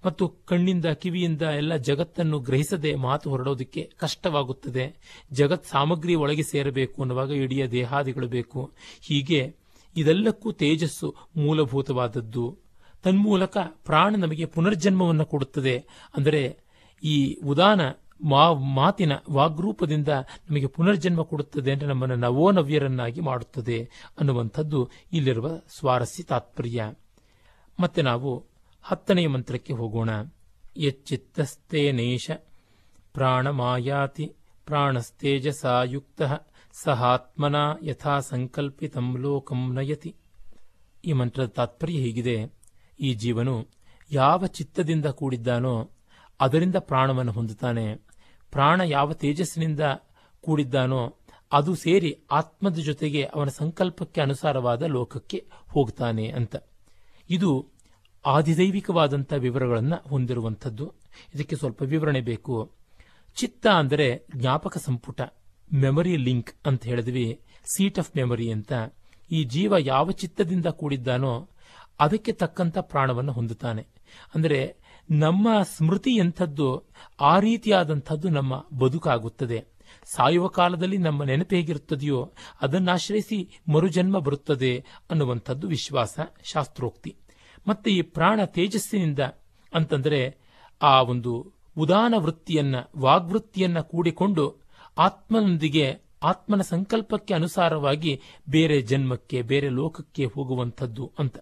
ಮತ್ತು 0.07 0.28
ಕಣ್ಣಿಂದ, 0.28 0.87
ಕಿವಿಯಿಂದ 0.87 1.43
ಎಲ್ಲ 1.43 1.76
ಜಗತ್ತನ್ನು 1.76 2.38
ಗ್ರಹಿಸದೆ 2.38 2.95
ಮಾತು 2.95 3.31
ಹೊರಡೋದಕ್ಕೆ 3.31 3.90
ಕಷ್ಟವಾಗುತ್ತದೆ. 3.97 4.97
ಜಗತ್ 5.33 5.66
ಸಾಮಗ್ರಿ 5.66 6.14
ಒಳಗೆ 6.14 6.43
ಸೇರಬೇಕು 6.43 7.02
ಅನ್ನುವಾಗ 7.02 7.31
ಇಡೀ 7.31 7.66
ದೇಹಾದಿಗಳು 7.66 8.28
ಬೇಕು. 8.28 8.73
ಹೀಗೆ 9.02 9.57
ಇದೆಲ್ಲಕ್ಕೂ 9.97 10.52
ತೇಜಸ್ಸು 10.52 11.14
ಮೂಲಭೂತವಾದದ್ದು. 11.37 12.59
ತನ್ಮೂಲಕ 13.02 13.57
ಪ್ರಾಣ 13.85 14.14
ನಮಗೆ 14.19 14.45
ಪುನರ್ಜನ್ಮವನ್ನು 14.45 15.26
ಕೊಡುತ್ತದೆ. 15.26 15.78
ಅಂದರೆ 16.16 16.57
ಈ 17.02 17.35
ಉದಾನ 17.35 17.81
ಮಾ, 18.25 18.52
ಮಾತಿನ 18.52 19.12
ವಾಗ್ರೂಪದಿಂದ 19.31 20.09
ನಮಗೆ 20.50 20.66
ಪುನರ್ಜನ್ಮ 20.66 21.23
ಕೊಡುತ್ತದೆ 21.23 21.73
ಅಂದರೆ 21.73 21.88
ನಮ್ಮನ್ನು 21.88 22.16
ನವೋನವ್ಯರನ್ನಾಗಿ 22.16 23.21
ಮಾಡುತ್ತದೆ 23.21 23.90
ಅನ್ನುವಂಥದ್ದು 24.21 24.90
ಇಲ್ಲಿರುವ 25.12 25.59
ಸ್ವಾರಸ್ಯ 25.78 26.23
ತಾತ್ಪರ್ಯ. 26.23 26.93
ಮತ್ತೆ 27.81 28.02
ನಾವು 28.02 28.47
ಹತ್ತನೆಯ 28.83 29.28
ಮಂತ್ರಕ್ಕೆ 29.28 29.73
ಹೋಗೋಣ. 29.73 30.11
ಯಚ್ಚಿತ್ತಸ್ತೇನೇಶ 30.76 32.31
ಪ್ರಾಣಮಾಯಾತಿ 33.12 34.33
ಪ್ರಾಣಸ್ತೇಜಸಾಯುಕ್ತ 34.66 36.23
ಸಹಾತ್ಮನ 36.83 37.57
ಯಥಾ 37.83 38.21
ಸಂಕಲ್ಪಿತಂ 38.21 39.16
ಲೋಕಂ 39.19 39.75
ನಯತಿ. 39.75 40.14
ಈ 41.04 41.12
ಮಂತ್ರದ 41.12 41.47
ತಾತ್ಪರ್ಯ 41.47 41.95
ಹೀಗಿದೆ. 41.95 42.52
ಈ 43.00 43.14
ಜೀವನು 43.14 43.66
ಯಾವ 44.12 44.47
ಚಿತ್ತದಿಂದ 44.47 45.07
ಕೂಡಿದ್ದಾನೋ 45.07 45.90
ಅದರಿಂದ 46.40 46.76
ಪ್ರಾಣವನ್ನು 46.78 47.33
ಹೊಂದುತ್ತಾನೆ. 47.33 48.13
ಪ್ರಾಣ 48.54 48.80
ಯಾವ 48.80 49.12
ತೇಜಸ್ಸಿನಿಂದ 49.12 49.84
ಕೂಡಿದ್ದಾನೋ 50.44 51.02
ಅದು 51.52 51.73
ಸೇರಿ 51.75 52.11
ಆತ್ಮದ 52.30 52.78
ಜೊತೆಗೆ 52.78 53.23
ಅವನ 53.25 53.49
ಸಂಕಲ್ಪಕ್ಕೆ 53.49 54.20
ಅನುಸಾರವಾದ 54.20 54.82
ಲೋಕಕ್ಕೆ 54.82 55.38
ಹೋಗ್ತಾನೆ 55.70 56.26
ಅಂತ. 56.28 56.56
ಇದು 57.30 57.50
ಆದಿದೈವಿಕವಾದಂಥ 58.25 59.32
ವಿವರಗಳನ್ನು 59.38 59.99
ಹೊಂದಿರುವಂಥದ್ದು. 60.08 60.87
ಇದಕ್ಕೆ 61.34 61.56
ಸ್ವಲ್ಪ 61.56 61.82
ವಿವರಣೆ 61.82 62.20
ಬೇಕು. 62.20 62.56
ಚಿತ್ತ 63.34 63.66
ಅಂದರೆ 63.66 64.06
ಜ್ಞಾಪಕ 64.37 64.76
ಸಂಪುಟ, 64.78 65.20
ಮೆಮೊರಿ 65.73 66.16
ಲಿಂಕ್ 66.16 66.52
ಅಂತ 66.66 66.82
ಹೇಳಿದ್ವಿ. 66.84 67.40
ಸೀಟ್ 67.73 67.99
ಆಫ್ 67.99 68.12
ಮೆಮೊರಿ 68.16 68.49
ಅಂತ. 68.50 68.73
ಈ 69.30 69.44
ಜೀವ 69.44 69.75
ಯಾವ 69.78 70.11
ಚಿತ್ತದಿಂದ 70.11 70.66
ಕೂಡಿದ್ದಾನೋ 70.66 71.34
ಅದಕ್ಕೆ 72.00 72.32
ತಕ್ಕಂಥ 72.32 72.78
ಪ್ರಾಣವನ್ನು 72.78 73.32
ಹೊಂದುತ್ತಾನೆ. 73.32 73.82
ಅಂದರೆ 74.34 74.61
ನಮ್ಮ 75.11 75.49
ಸ್ಮೃತಿ 75.62 76.11
ಎಂಥದ್ದು 76.11 76.82
ಆ 77.20 77.38
ರೀತಿಯಾದಂಥದ್ದು 77.38 78.28
ನಮ್ಮ 78.28 78.66
ಬದುಕಾಗುತ್ತದೆ. 78.78 79.64
ಸಾಯುವ 80.04 80.49
ಕಾಲದಲ್ಲಿ 80.49 80.99
ನಮ್ಮ 80.99 81.25
ನೆನಪು 81.25 81.56
ಹೇಗಿರುತ್ತದೆಯೋ 81.56 82.32
ಅದನ್ನಾಶ್ರಯಿಸಿ 82.62 83.49
ಮರುಜನ್ಮ 83.73 84.18
ಬರುತ್ತದೆ 84.18 84.84
ಅನ್ನುವಂಥದ್ದು 85.11 85.68
ವಿಶ್ವಾಸ 85.68 86.20
ಶಾಸ್ತ್ರೋಕ್ತಿ. 86.52 87.16
ಮತ್ತೆ 87.68 87.90
ಈ 87.90 88.02
ಪ್ರಾಣ 88.02 88.44
ತೇಜಸ್ಸಿನಿಂದ 88.44 89.18
ಅಂತಂದರೆ 89.75 90.37
ಆ 90.82 91.02
ಒಂದು 91.02 91.52
ಉದಾನ 91.76 92.14
ವೃತ್ತಿಯನ್ನ, 92.16 92.75
ವಾಗ್ವೃತ್ತಿಯನ್ನ 92.99 93.80
ಕೂಡಿಕೊಂಡು 93.80 94.61
ಆತ್ಮನೊಂದಿಗೆ 94.99 95.99
ಆತ್ಮನ 96.23 96.60
ಸಂಕಲ್ಪಕ್ಕೆ 96.60 97.34
ಅನುಸಾರವಾಗಿ 97.34 98.21
ಬೇರೆ 98.50 98.80
ಜನ್ಮಕ್ಕೆ, 98.80 99.43
ಬೇರೆ 99.43 99.69
ಲೋಕಕ್ಕೆ 99.69 100.25
ಹೋಗುವಂಥದ್ದು 100.25 101.12
ಅಂತ. 101.19 101.38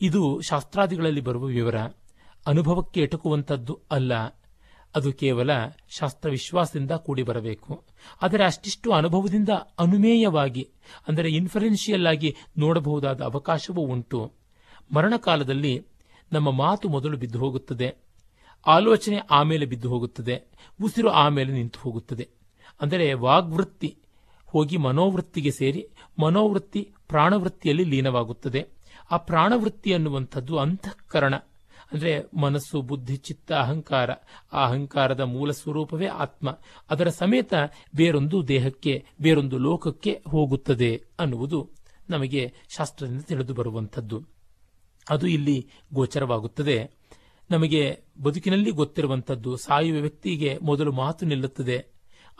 ಇದು 0.00 0.40
ಶಾಸ್ತ್ರಾದಿಗಳಲ್ಲಿ 0.40 1.20
ಬರುವ 1.20 1.44
ವಿವರ. 1.44 1.76
ಅನುಭವಕ್ಕೆ 2.46 3.00
ಎಟುಕುವಂಥದ್ದು 3.00 3.80
ಅಲ್ಲ. 3.90 4.12
ಅದು 4.94 5.12
ಕೇವಲ 5.12 5.50
ಶಾಸ್ತ್ರ 5.88 6.30
ವಿಶ್ವಾಸದಿಂದ 6.30 6.90
ಕೂಡಿ 6.90 7.22
ಬರಬೇಕು 7.22 7.84
ಆದರೆ 8.22 8.44
ಅಷ್ಟಿಷ್ಟು 8.44 8.92
ಅನುಭವದಿಂದ 8.92 9.48
ಅನುಮೇಯವಾಗಿ, 9.78 10.68
ಅಂದರೆ 11.08 11.30
ಇನ್ಫರೆನ್ಷಿಯಲ್ 11.30 12.06
ಆಗಿ 12.06 12.36
ನೋಡಬಹುದಾದ 12.58 13.20
ಅವಕಾಶವೂ 13.22 13.82
ಉಂಟು. 13.82 14.32
ಮರಣಕಾಲದಲ್ಲಿ 14.94 15.86
ನಮ್ಮ 16.32 16.50
ಮಾತು 16.50 16.88
ಮೊದಲು 16.88 17.16
ಬಿದ್ದು 17.16 17.38
ಹೋಗುತ್ತದೆ. 17.38 17.94
ಆಲೋಚನೆ 18.66 19.18
ಆಮೇಲೆ 19.30 19.66
ಬಿದ್ದು 19.66 19.88
ಹೋಗುತ್ತದೆ. 19.88 20.42
ಉಸಿರು 20.82 21.10
ಆಮೇಲೆ 21.10 21.52
ನಿಂತು 21.52 21.80
ಹೋಗುತ್ತದೆ. 21.80 22.28
ಅಂದರೆ 22.80 23.14
ವಾಗ್ವೃತ್ತಿ, 23.14 23.98
ಹೋಗಿ 24.46 24.76
ಮನೋವೃತ್ತಿಗೆ 24.76 25.50
ಸೇರಿ 25.50 25.88
ಮನೋವೃತ್ತಿ 26.22 26.92
ಪ್ರಾಣವೃತ್ತಿಯಲ್ಲಿ 27.08 27.84
ಲೀನವಾಗುತ್ತದೆ. 27.84 28.66
ಆ 29.10 29.16
ಪ್ರಾಣವೃತ್ತಿ 29.16 29.94
ಅನ್ನುವಂಥದ್ದು 29.94 30.58
ಅಂತಃಕರಣ. 30.58 31.34
ಅಂದರೆ 31.92 32.24
ಮನಸ್ಸು, 32.36 32.82
ಬುದ್ಧಿ, 32.82 33.16
ಚಿತ್ತ, 33.16 33.52
ಅಹಂಕಾರ. 33.52 34.10
ಆ 34.52 34.66
ಅಹಂಕಾರದ 34.66 35.20
ಮೂಲ 35.20 35.50
ಸ್ವರೂಪವೇ 35.50 36.06
ಆತ್ಮ. 36.06 36.58
ಅದರ 36.90 37.08
ಸಮೇತ 37.08 37.54
ಬೇರೊಂದು 37.96 38.48
ದೇಹಕ್ಕೆ, 38.48 39.04
ಬೇರೊಂದು 39.20 39.58
ಲೋಕಕ್ಕೆ 39.58 40.22
ಹೋಗುತ್ತದೆ 40.28 41.04
ಅನ್ನುವುದು 41.18 41.70
ನಮಗೆ 42.10 42.52
ಶಾಸ್ತ್ರದಿಂದ 42.76 43.20
ತಿಳಿದು 43.20 43.54
ಬರುವಂಥದ್ದು. 43.54 44.22
ಅದು 45.10 45.26
ಇಲ್ಲಿ 45.26 45.68
ಗೋಚರವಾಗುತ್ತದೆ. 45.94 46.90
ನಮಗೆ 47.50 48.00
ಬದುಕಿನಲ್ಲಿ 48.22 48.70
ಗೊತ್ತಿರುವಂಥದ್ದು, 48.70 49.56
ಸಾಯುವ 49.56 50.00
ವ್ಯಕ್ತಿಗೆ 50.00 50.58
ಮೊದಲು 50.62 50.92
ಮಾತು 50.92 51.26
ನಿಲ್ಲುತ್ತದೆ. 51.26 51.86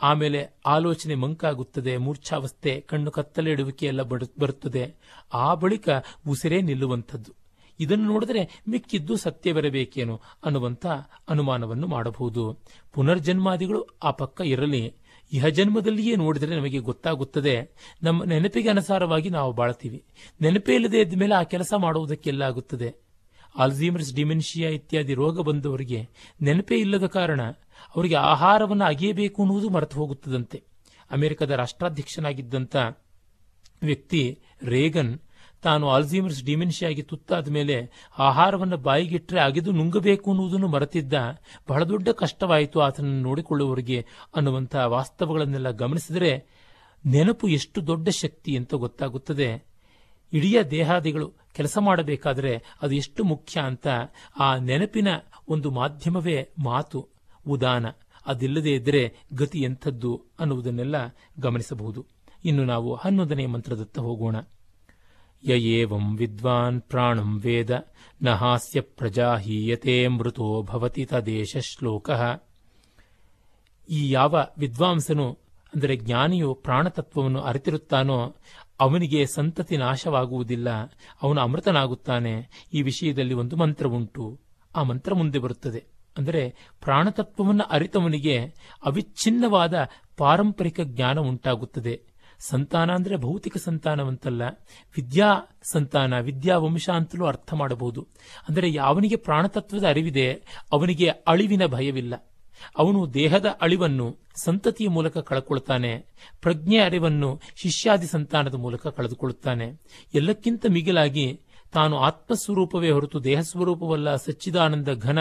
ಆಮೇಲೆ 0.01 0.59
ಆಲೋಚನೆ 0.65 1.15
ಮಂಕಾಗುತ್ತದೆ, 1.15 1.97
ಮೂರ್ಛಾವಸ್ಥೆ, 1.97 2.81
ಕಣ್ಣು 2.81 3.11
ಕತ್ತಲೆ 3.11 3.51
ಇಡುವಿಕೆ 3.51 3.85
ಎಲ್ಲ 3.85 4.01
ಬರುತ್ತದೆ. 4.01 4.95
ಆ 5.33 5.53
ಬಳಿಕ 5.53 5.89
ಉಸಿರೇ 6.27 6.61
ನಿಲ್ಲುವಂಥದ್ದು. 6.61 7.42
ಇದನ್ನು 7.83 8.05
ನೋಡಿದರೆ 8.05 8.63
ಮಿಕ್ಕಿದ್ದು 8.67 9.17
ಸತ್ಯ 9.17 9.53
ಬರಬೇಕೇನೋ 9.53 10.21
ಅನ್ನುವಂಥ 10.45 10.85
ಅನುಮಾನವನ್ನು 11.29 11.87
ಮಾಡಬಹುದು. 11.87 12.43
ಪುನರ್ಜನ್ಮಾದಿಗಳು 12.93 13.81
ಆ 14.03 14.11
ಪಕ್ಕ 14.11 14.41
ಇರಲಿ. 14.45 14.93
ಇಹ 15.33 15.47
ಜನ್ಮದಲ್ಲಿಯೇ 15.47 16.15
ನೋಡಿದರೆ 16.15 16.55
ನಮಗೆ 16.55 16.79
ಗೊತ್ತಾಗುತ್ತದೆ. 16.79 17.55
ನಮ್ಮ 18.03 18.23
ನೆನಪಿಗೆ 18.23 18.69
ಅನುಸಾರವಾಗಿ 18.69 19.29
ನಾವು 19.29 19.53
ಬಾಳ್ತೀವಿ. 19.53 20.03
ನೆನಪೇ 20.41 20.75
ಇಲ್ಲದೆ 20.75 20.99
ಇದ್ದ 21.01 21.13
ಮೇಲೆ 21.17 21.35
ಆ 21.35 21.43
ಕೆಲಸ 21.43 21.73
ಮಾಡುವುದಕ್ಕೆಲ್ಲ 21.77 22.43
ಆಗುತ್ತದೆ 22.43 22.95
ಆಲ್ಝೀಮರ್ಸ್ 23.57 24.15
ಡಿಮೆನ್ಷಿಯಾ 24.15 24.69
ಇತ್ಯಾದಿ 24.69 25.13
ರೋಗ 25.13 25.41
ಬಂದವರಿಗೆ 25.41 26.09
ನೆನಪೇ 26.41 26.75
ಇಲ್ಲದ 26.75 27.05
ಕಾರಣ 27.05 27.41
ಅವರಿಗೆ 27.95 28.15
ಆಹಾರವನ್ನು 28.15 28.85
ಅಗಿಯಬೇಕು 28.85 29.41
ಅನ್ನುವುದು 29.41 29.69
ಮರೆತು 29.69 29.97
ಹೋಗುತ್ತದಂತೆ. 29.97 30.63
ಅಮೆರಿಕದ 31.11 31.49
ರಾಷ್ಟ್ರಾಧ್ಯಕ್ಷನಾಗಿದ್ದಂಥ 31.49 32.75
ವ್ಯಕ್ತಿ 33.83 34.39
ರೇಗನ್ 34.63 35.19
ತಾನು 35.63 35.89
ಆಲ್ಝೀಮರ್ಸ್ 35.89 36.43
ಡಿಮೆನ್ಷಿಯಾಗಿ 36.43 37.01
ತುತ್ತಾದ 37.01 37.49
ಮೇಲೆ 37.49 37.91
ಆಹಾರವನ್ನು 38.19 38.77
ಬಾಯಿಗಿಟ್ಟರೆ 38.77 39.41
ಅಗೆದು 39.41 39.71
ನುಂಗಬೇಕು 39.71 40.31
ಅನ್ನುವುದನ್ನು 40.31 40.67
ಮರೆತಿದ್ದ 40.67 41.13
ಬಹಳ 41.69 41.83
ದೊಡ್ಡ 41.83 42.09
ಕಷ್ಟವಾಯಿತು 42.09 42.79
ಆತನನ್ನು 42.79 43.21
ನೋಡಿಕೊಳ್ಳುವವರಿಗೆ 43.21 44.05
ಅನ್ನುವಂಥ 44.35 44.75
ವಾಸ್ತವಗಳನ್ನೆಲ್ಲ 44.75 45.69
ಗಮನಿಸಿದರೆ 45.69 46.45
ನೆನಪು 47.05 47.47
ಎಷ್ಟು 47.47 47.87
ದೊಡ್ಡ 47.87 48.09
ಶಕ್ತಿ 48.09 48.57
ಅಂತ 48.57 48.73
ಗೊತ್ತಾಗುತ್ತದೆ. 48.73 49.63
ಇಡೀ 50.33 50.61
ದೇಹಾದಿಗಳು 50.71 51.33
ಕೆಲಸ 51.53 51.77
ಮಾಡಬೇಕಾದರೆ 51.77 52.63
ಅದು 52.81 52.95
ಎಷ್ಟು 52.95 53.23
ಮುಖ್ಯ 53.23 53.61
ಅಂತ 53.61 53.87
ಆ 54.39 54.57
ನೆನಪಿನ 54.57 55.07
ಒಂದು 55.47 55.71
ಮಾಧ್ಯಮವೇ 55.71 56.49
ಮಾತು, 56.63 57.09
ಉದಾನ. 57.47 57.85
ಅದಿಲ್ಲದೆ 58.25 58.71
ಇದ್ದರೆ 58.71 59.15
ಗತಿ 59.33 59.59
ಎಂಥದ್ದು 59.59 60.21
ಅನ್ನುವುದನ್ನೆಲ್ಲ 60.39 60.95
ಗಮನಿಸಬಹುದು. 61.39 62.05
ಇನ್ನು 62.45 62.63
ನಾವು 62.65 62.95
ಹನ್ನೊಂದನೇ 62.95 63.45
ಮಂತ್ರದತ್ತ 63.45 63.99
ಹೋಗೋಣ. 63.99 64.35
ಯ 65.43 65.53
ಏವಂ 65.53 66.17
ವಿದ್ವಾನ್ 66.17 66.81
ಪ್ರಾಣಂ 66.81 67.39
ವೇದ 67.39 67.69
ನ 68.23 68.29
ಹಾಸ್ಯ 68.29 68.81
ಪ್ರಜಾ 68.81 69.35
ಹೀಯತೆ 69.35 70.07
ಮೃತೋ 70.07 70.63
ಭವತಿ 70.63 71.05
ತದೇಶ 71.05 71.57
ಶ್ಲೋಕ 71.61 72.09
ಈ 73.89 74.09
ಯಾವ 74.09 74.35
ವಿದ್ವಾಂಸನು, 74.57 75.25
ಅಂದರೆ 75.73 75.95
ಜ್ಞಾನಿಯು 75.97 76.53
ಪ್ರಾಣತತ್ವವನ್ನು 76.53 77.41
ಅರಿತಿರುತ್ತಾನೋ, 77.41 78.35
ಅವನಿಗೆ 78.79 79.25
ಸಂತತಿ 79.25 79.77
ನಾಶವಾಗುವುದಿಲ್ಲ, 79.77 80.69
ಅವನು 81.21 81.41
ಅಮೃತನಾಗುತ್ತಾನೆ, 81.41 82.33
ಈ 82.73 82.81
ವಿಷಯದಲ್ಲಿ 82.81 83.33
ಒಂದು 83.33 83.55
ಮಂತ್ರವುಂಟು. 83.55 84.39
ಆ 84.75 84.83
ಮಂತ್ರ 84.83 85.13
ಮುಂದೆ 85.13 85.39
ಬರುತ್ತದೆ, 85.39 85.83
ಅಂದರೆ 86.17 86.43
ಪ್ರಾಣತತ್ವವನ್ನು 86.79 87.63
ಅರಿತವನಿಗೆ 87.63 88.37
ಅವಿಚ್ಛಿನ್ನವಾದ 88.85 89.73
ಪಾರಂಪರಿಕ 90.17 90.79
ಜ್ಞಾನ 90.83 91.19
ಉಂಟಾಗುತ್ತದೆ. 91.19 92.12
ಸಂತಾನ 92.49 92.89
ಅಂದರೆ 92.91 93.15
ಭೌತಿಕ 93.15 93.57
ಸಂತಾನವಂತಲ್ಲ, 93.57 94.43
ವಿದ್ಯಾ 94.95 95.29
ಸಂತಾನ, 95.63 96.13
ವಿದ್ಯಾ 96.19 96.57
ವಂಶ 96.57 96.89
ಅಂತಲೂ 96.89 97.25
ಅರ್ಥ 97.25 97.53
ಮಾಡಬಹುದು. 97.53 98.01
ಅಂದರೆ 98.47 98.73
ಯಾವನಿಗೆ 98.73 99.15
ಪ್ರಾಣತತ್ವದ 99.15 99.83
ಅರಿವಿದೆ, 99.83 100.27
ಅವನಿಗೆ 100.71 101.07
ಅಳಿವಿನ 101.27 101.65
ಭಯವಿಲ್ಲ. 101.65 102.13
ಅವನು 102.77 102.99
ದೇಹದ 103.13 103.47
ಅಳಿವನ್ನು 103.61 104.05
ಸಂತತಿಯ 104.45 104.89
ಮೂಲಕ 104.89 105.17
ಕಳೆದುಕೊಳ್ತಾನೆ 105.17 105.91
ಪ್ರಜ್ಞೆ 106.41 106.79
ಅರಿವನ್ನು 106.79 107.29
ಶಿಷ್ಯಾದಿ 107.55 108.07
ಸಂತಾನದ 108.07 108.55
ಮೂಲಕ 108.55 108.87
ಕಳೆದುಕೊಳ್ಳುತ್ತಾನೆ 108.87 109.67
ಎಲ್ಲಕ್ಕಿಂತ 110.13 110.65
ಮಿಗಿಲಾಗಿ 110.69 111.27
ತಾನು 111.73 111.95
ಆತ್ಮಸ್ವರೂಪವೇ 111.97 112.89
ಹೊರತು 112.89 113.19
ದೇಹ 113.23 113.39
ಸ್ವರೂಪವಲ್ಲ, 113.41 114.09
ಸಚ್ಚಿದಾನಂದ 114.15 114.87
ಘನ 115.01 115.19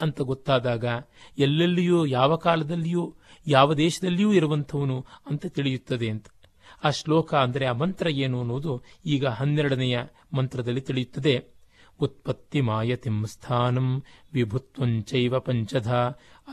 ಅಂತ 0.00 0.20
ಗೊತ್ತಾದಾಗ 0.22 0.84
ಎಲ್ಲೆಲ್ಲಿಯೂ, 1.38 2.06
ಯಾವ 2.06 2.36
ಕಾಲದಲ್ಲಿಯೂ, 2.36 3.04
ಯಾವ 3.46 3.74
ದೇಶದಲ್ಲಿಯೂ 3.74 4.30
ಇರುವಂಥವನು 4.32 4.96
ಅಂತ 5.30 5.46
ತಿಳಿಯುತ್ತದೆ 5.46 6.08
ಅಂತ. 6.10 6.26
ಆ 6.84 6.90
ಶ್ಲೋಕ 6.90 7.34
ಅಂದರೆ 7.34 7.66
ಆ 7.66 7.72
ಮಂತ್ರ 7.72 8.08
ಏನು 8.08 8.40
ಅನ್ನೋದು 8.40 8.82
ಈಗ 9.06 9.26
ಹನ್ನೆರಡನೆಯ 9.26 9.98
ಮಂತ್ರದಲ್ಲಿ 10.32 10.80
ತಿಳಿಯುತ್ತದೆ. 10.80 11.44
ಉತ್ಪತ್ತಿ 12.00 12.60
ಮಾಯತಿಂ 12.60 13.26
ಸ್ಥಾನಂ 13.26 14.02
ವಿಭುತ್ವಂಚೈವ 14.32 15.40
ಪಂಚಧ 15.40 15.92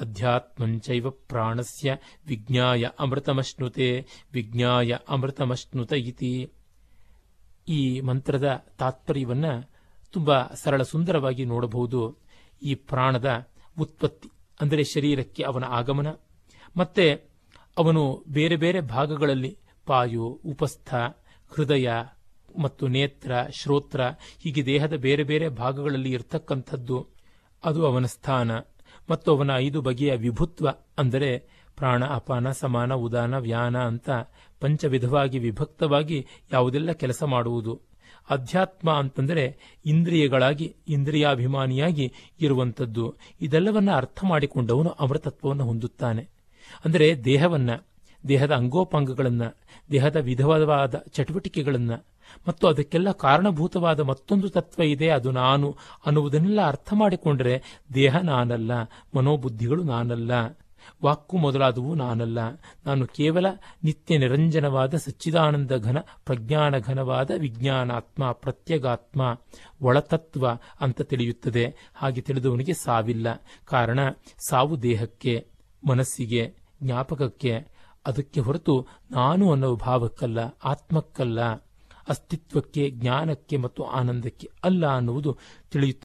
ಅಧ್ಯಾತ್ಮಂಚೈವ 0.01 1.09
ಪ್ರಾಣಸ್ಯ 1.09 1.95
ವಿಜ್ಞಾಯ 2.25 2.85
ಅಮೃತಮಶ್ನುತೆ 2.99 4.05
ವಿಜ್ಞಾಯ 4.33 4.97
ಅಮೃತಮಶ್ನುತ 5.09 5.93
ಇತಿ. 5.93 6.51
ಈ 7.67 8.01
ಮಂತ್ರದ 8.01 8.65
ತಾತ್ಪರ್ಯವನ್ನ 8.77 9.45
ತುಂಬಾ 10.11 10.43
ಸರಳ 10.55 10.81
ಸುಂದರವಾಗಿ 10.81 11.45
ನೋಡಬಹುದು. 11.45 12.17
ಈ 12.61 12.75
ಪ್ರಾಣದ 12.75 13.47
ಉತ್ಪತ್ತಿ 13.79 14.29
ಅಂದರೆ 14.61 14.83
ಶರೀರಕ್ಕೆ 14.83 15.43
ಅವನ 15.43 15.63
ಆಗಮನ. 15.63 16.07
ಮತ್ತೆ 16.77 17.29
ಅವನು 17.77 18.23
ಬೇರೆ 18.27 18.55
ಬೇರೆ 18.55 18.81
ಭಾಗಗಳಲ್ಲಿ 18.81 19.57
ಪಾಯು 19.89 20.41
ಉಪಸ್ಥ, 20.45 20.93
ಹೃದಯ 21.49 21.89
ಮತ್ತು 22.61 22.87
ನೇತ್ರ, 22.87 23.31
ಶ್ರೋತ್ರ, 23.51 24.01
ಹೀಗೆ 24.39 24.65
ದೇಹದ 24.65 24.93
ಬೇರೆ 24.93 25.23
ಬೇರೆ 25.23 25.49
ಭಾಗಗಳಲ್ಲಿ 25.49 26.11
ಇರತಕ್ಕಂಥದ್ದು. 26.11 27.07
ಅದು 27.63 27.85
ಅವನ 27.85 28.05
ಸ್ಥಾನ. 28.05 28.51
ಮತ್ತು 29.09 29.37
ಅವನ 29.37 29.51
ಐದು 29.55 29.81
ಬಗೆಯ 29.81 30.15
ವಿಭುತ್ವ 30.15 30.69
ಅಂದರೆ 30.97 31.39
ಪ್ರಾಣ, 31.75 32.05
ಅಪಾನ, 32.05 32.51
ಸಮಾನ, 32.51 32.93
ಉದಾನ, 32.93 33.37
ವ್ಯಾನ 33.37 33.77
ಅಂತ 33.77 34.09
ಪಂಚವಿಧವಾಗಿ 34.59 35.39
ವಿಭಕ್ತವಾಗಿ 35.39 36.25
ಯಾವುದೆಲ್ಲ 36.53 36.91
ಕೆಲಸ 36.91 37.23
ಮಾಡುವುದು. 37.23 37.81
ಅಧ್ಯಾತ್ಮ 38.29 38.91
ಅಂತಂದರೆ 38.91 39.57
ಇಂದ್ರಿಯಗಳಾಗಿ, 39.85 40.75
ಇಂದ್ರಿಯಾಭಿಮಾನಿಯಾಗಿ 40.87 42.13
ಇರುವಂಥದ್ದು. 42.41 43.15
ಇದೆಲ್ಲವನ್ನ 43.41 43.91
ಅರ್ಥ 43.91 44.19
ಮಾಡಿಕೊಂಡವನು 44.23 44.89
ಅಮೃತತ್ವವನ್ನು 44.89 45.65
ಹೊಂದುತ್ತಾನೆ. 45.65 46.29
ಅಂದರೆ 46.85 47.23
ದೇಹವನ್ನ 47.25 47.69
ದೇಹದ 48.27 48.51
ಅಂಗೋಪಾಂಗಗಳನ್ನು, 48.51 49.57
ದೇಹದ 49.91 50.15
ವಿಧವಾದ 50.15 50.95
ಚಟುವಟಿಕೆಗಳನ್ನು, 50.95 52.05
ಮತ್ತು 52.47 52.67
ಅದಕ್ಕೆಲ್ಲ 52.67 53.11
ಕಾರಣಭೂತವಾದ 53.11 53.99
ಮತ್ತೊಂದು 53.99 54.49
ತತ್ವ 54.49 54.83
ಇದೆ, 54.83 55.09
ಅದು 55.09 55.31
ನಾನು 55.31 55.75
ಅನ್ನುವುದನ್ನೆಲ್ಲ 56.05 56.67
ಅರ್ಥ 56.67 56.93
ಮಾಡಿಕೊಂಡರೆ 56.93 57.63
ದೇಹ 57.93 58.17
ನಾನಲ್ಲ, 58.17 58.71
ಮನೋಬುದ್ಧಿಗಳು 59.15 59.83
ನಾನಲ್ಲ, 59.83 60.31
ವಾಕ್ಕು 61.03 61.37
ಮೊದಲಾದವು 61.37 61.95
ನಾನಲ್ಲ. 61.95 62.39
ನಾನು 62.85 63.07
ಕೇವಲ 63.07 63.45
ನಿತ್ಯ 63.83 64.17
ನಿರಂಜನವಾದ 64.17 64.95
ಸಚ್ಚಿದಾನಂದ 64.95 65.71
ಘನ, 65.71 65.97
ಪ್ರಜ್ಞಾನ 66.25 66.77
ಘನವಾದ 66.77 67.31
ವಿಜ್ಞಾನಾತ್ಮ, 67.39 68.31
ಪ್ರತ್ಯಗಾತ್ಮ, 68.31 69.37
ಒಳತತ್ವ 69.81 70.49
ಅಂತ 70.81 71.01
ತಿಳಿಯುತ್ತದೆ. 71.01 71.75
ಹಾಗೆ 71.95 72.21
ತಿಳಿದವನಿಗೆ 72.21 72.73
ಸಾವಿಲ್ಲ. 72.73 73.27
ಕಾರಣ 73.65 73.99
ಸಾವು 74.47 74.81
ದೇಹಕ್ಕೆ, 74.81 75.47
ಮನಸ್ಸಿಗೆ, 75.87 76.53
ಜ್ಞಾಪಕಕ್ಕೆ 76.83 77.78
ಅದಕ್ಕೆ 78.05 78.39
ಹೊರತು 78.39 78.87
ನಾನು 79.11 79.51
ಅನ್ನೋ 79.51 79.75
ಭಾವಕ್ಕಲ್ಲ 79.75 80.39
ಆತ್ಮಕ್ಕಲ್ಲ 80.63 81.39
ಅಸ್ತಿತ್ವಕ್ಕೆ 82.09 82.89
ಜ್ಞಾನಕ್ಕೆ 82.89 83.57
ಮತ್ತು 83.57 83.83
ಆನಂದಕ್ಕೆ 83.83 84.49
ಅಲ್ಲ 84.63 84.87
ಅನ್ನುವುದು 84.87 85.37
ತಿಳಿಯುತ್ತದೆ. 85.71 85.97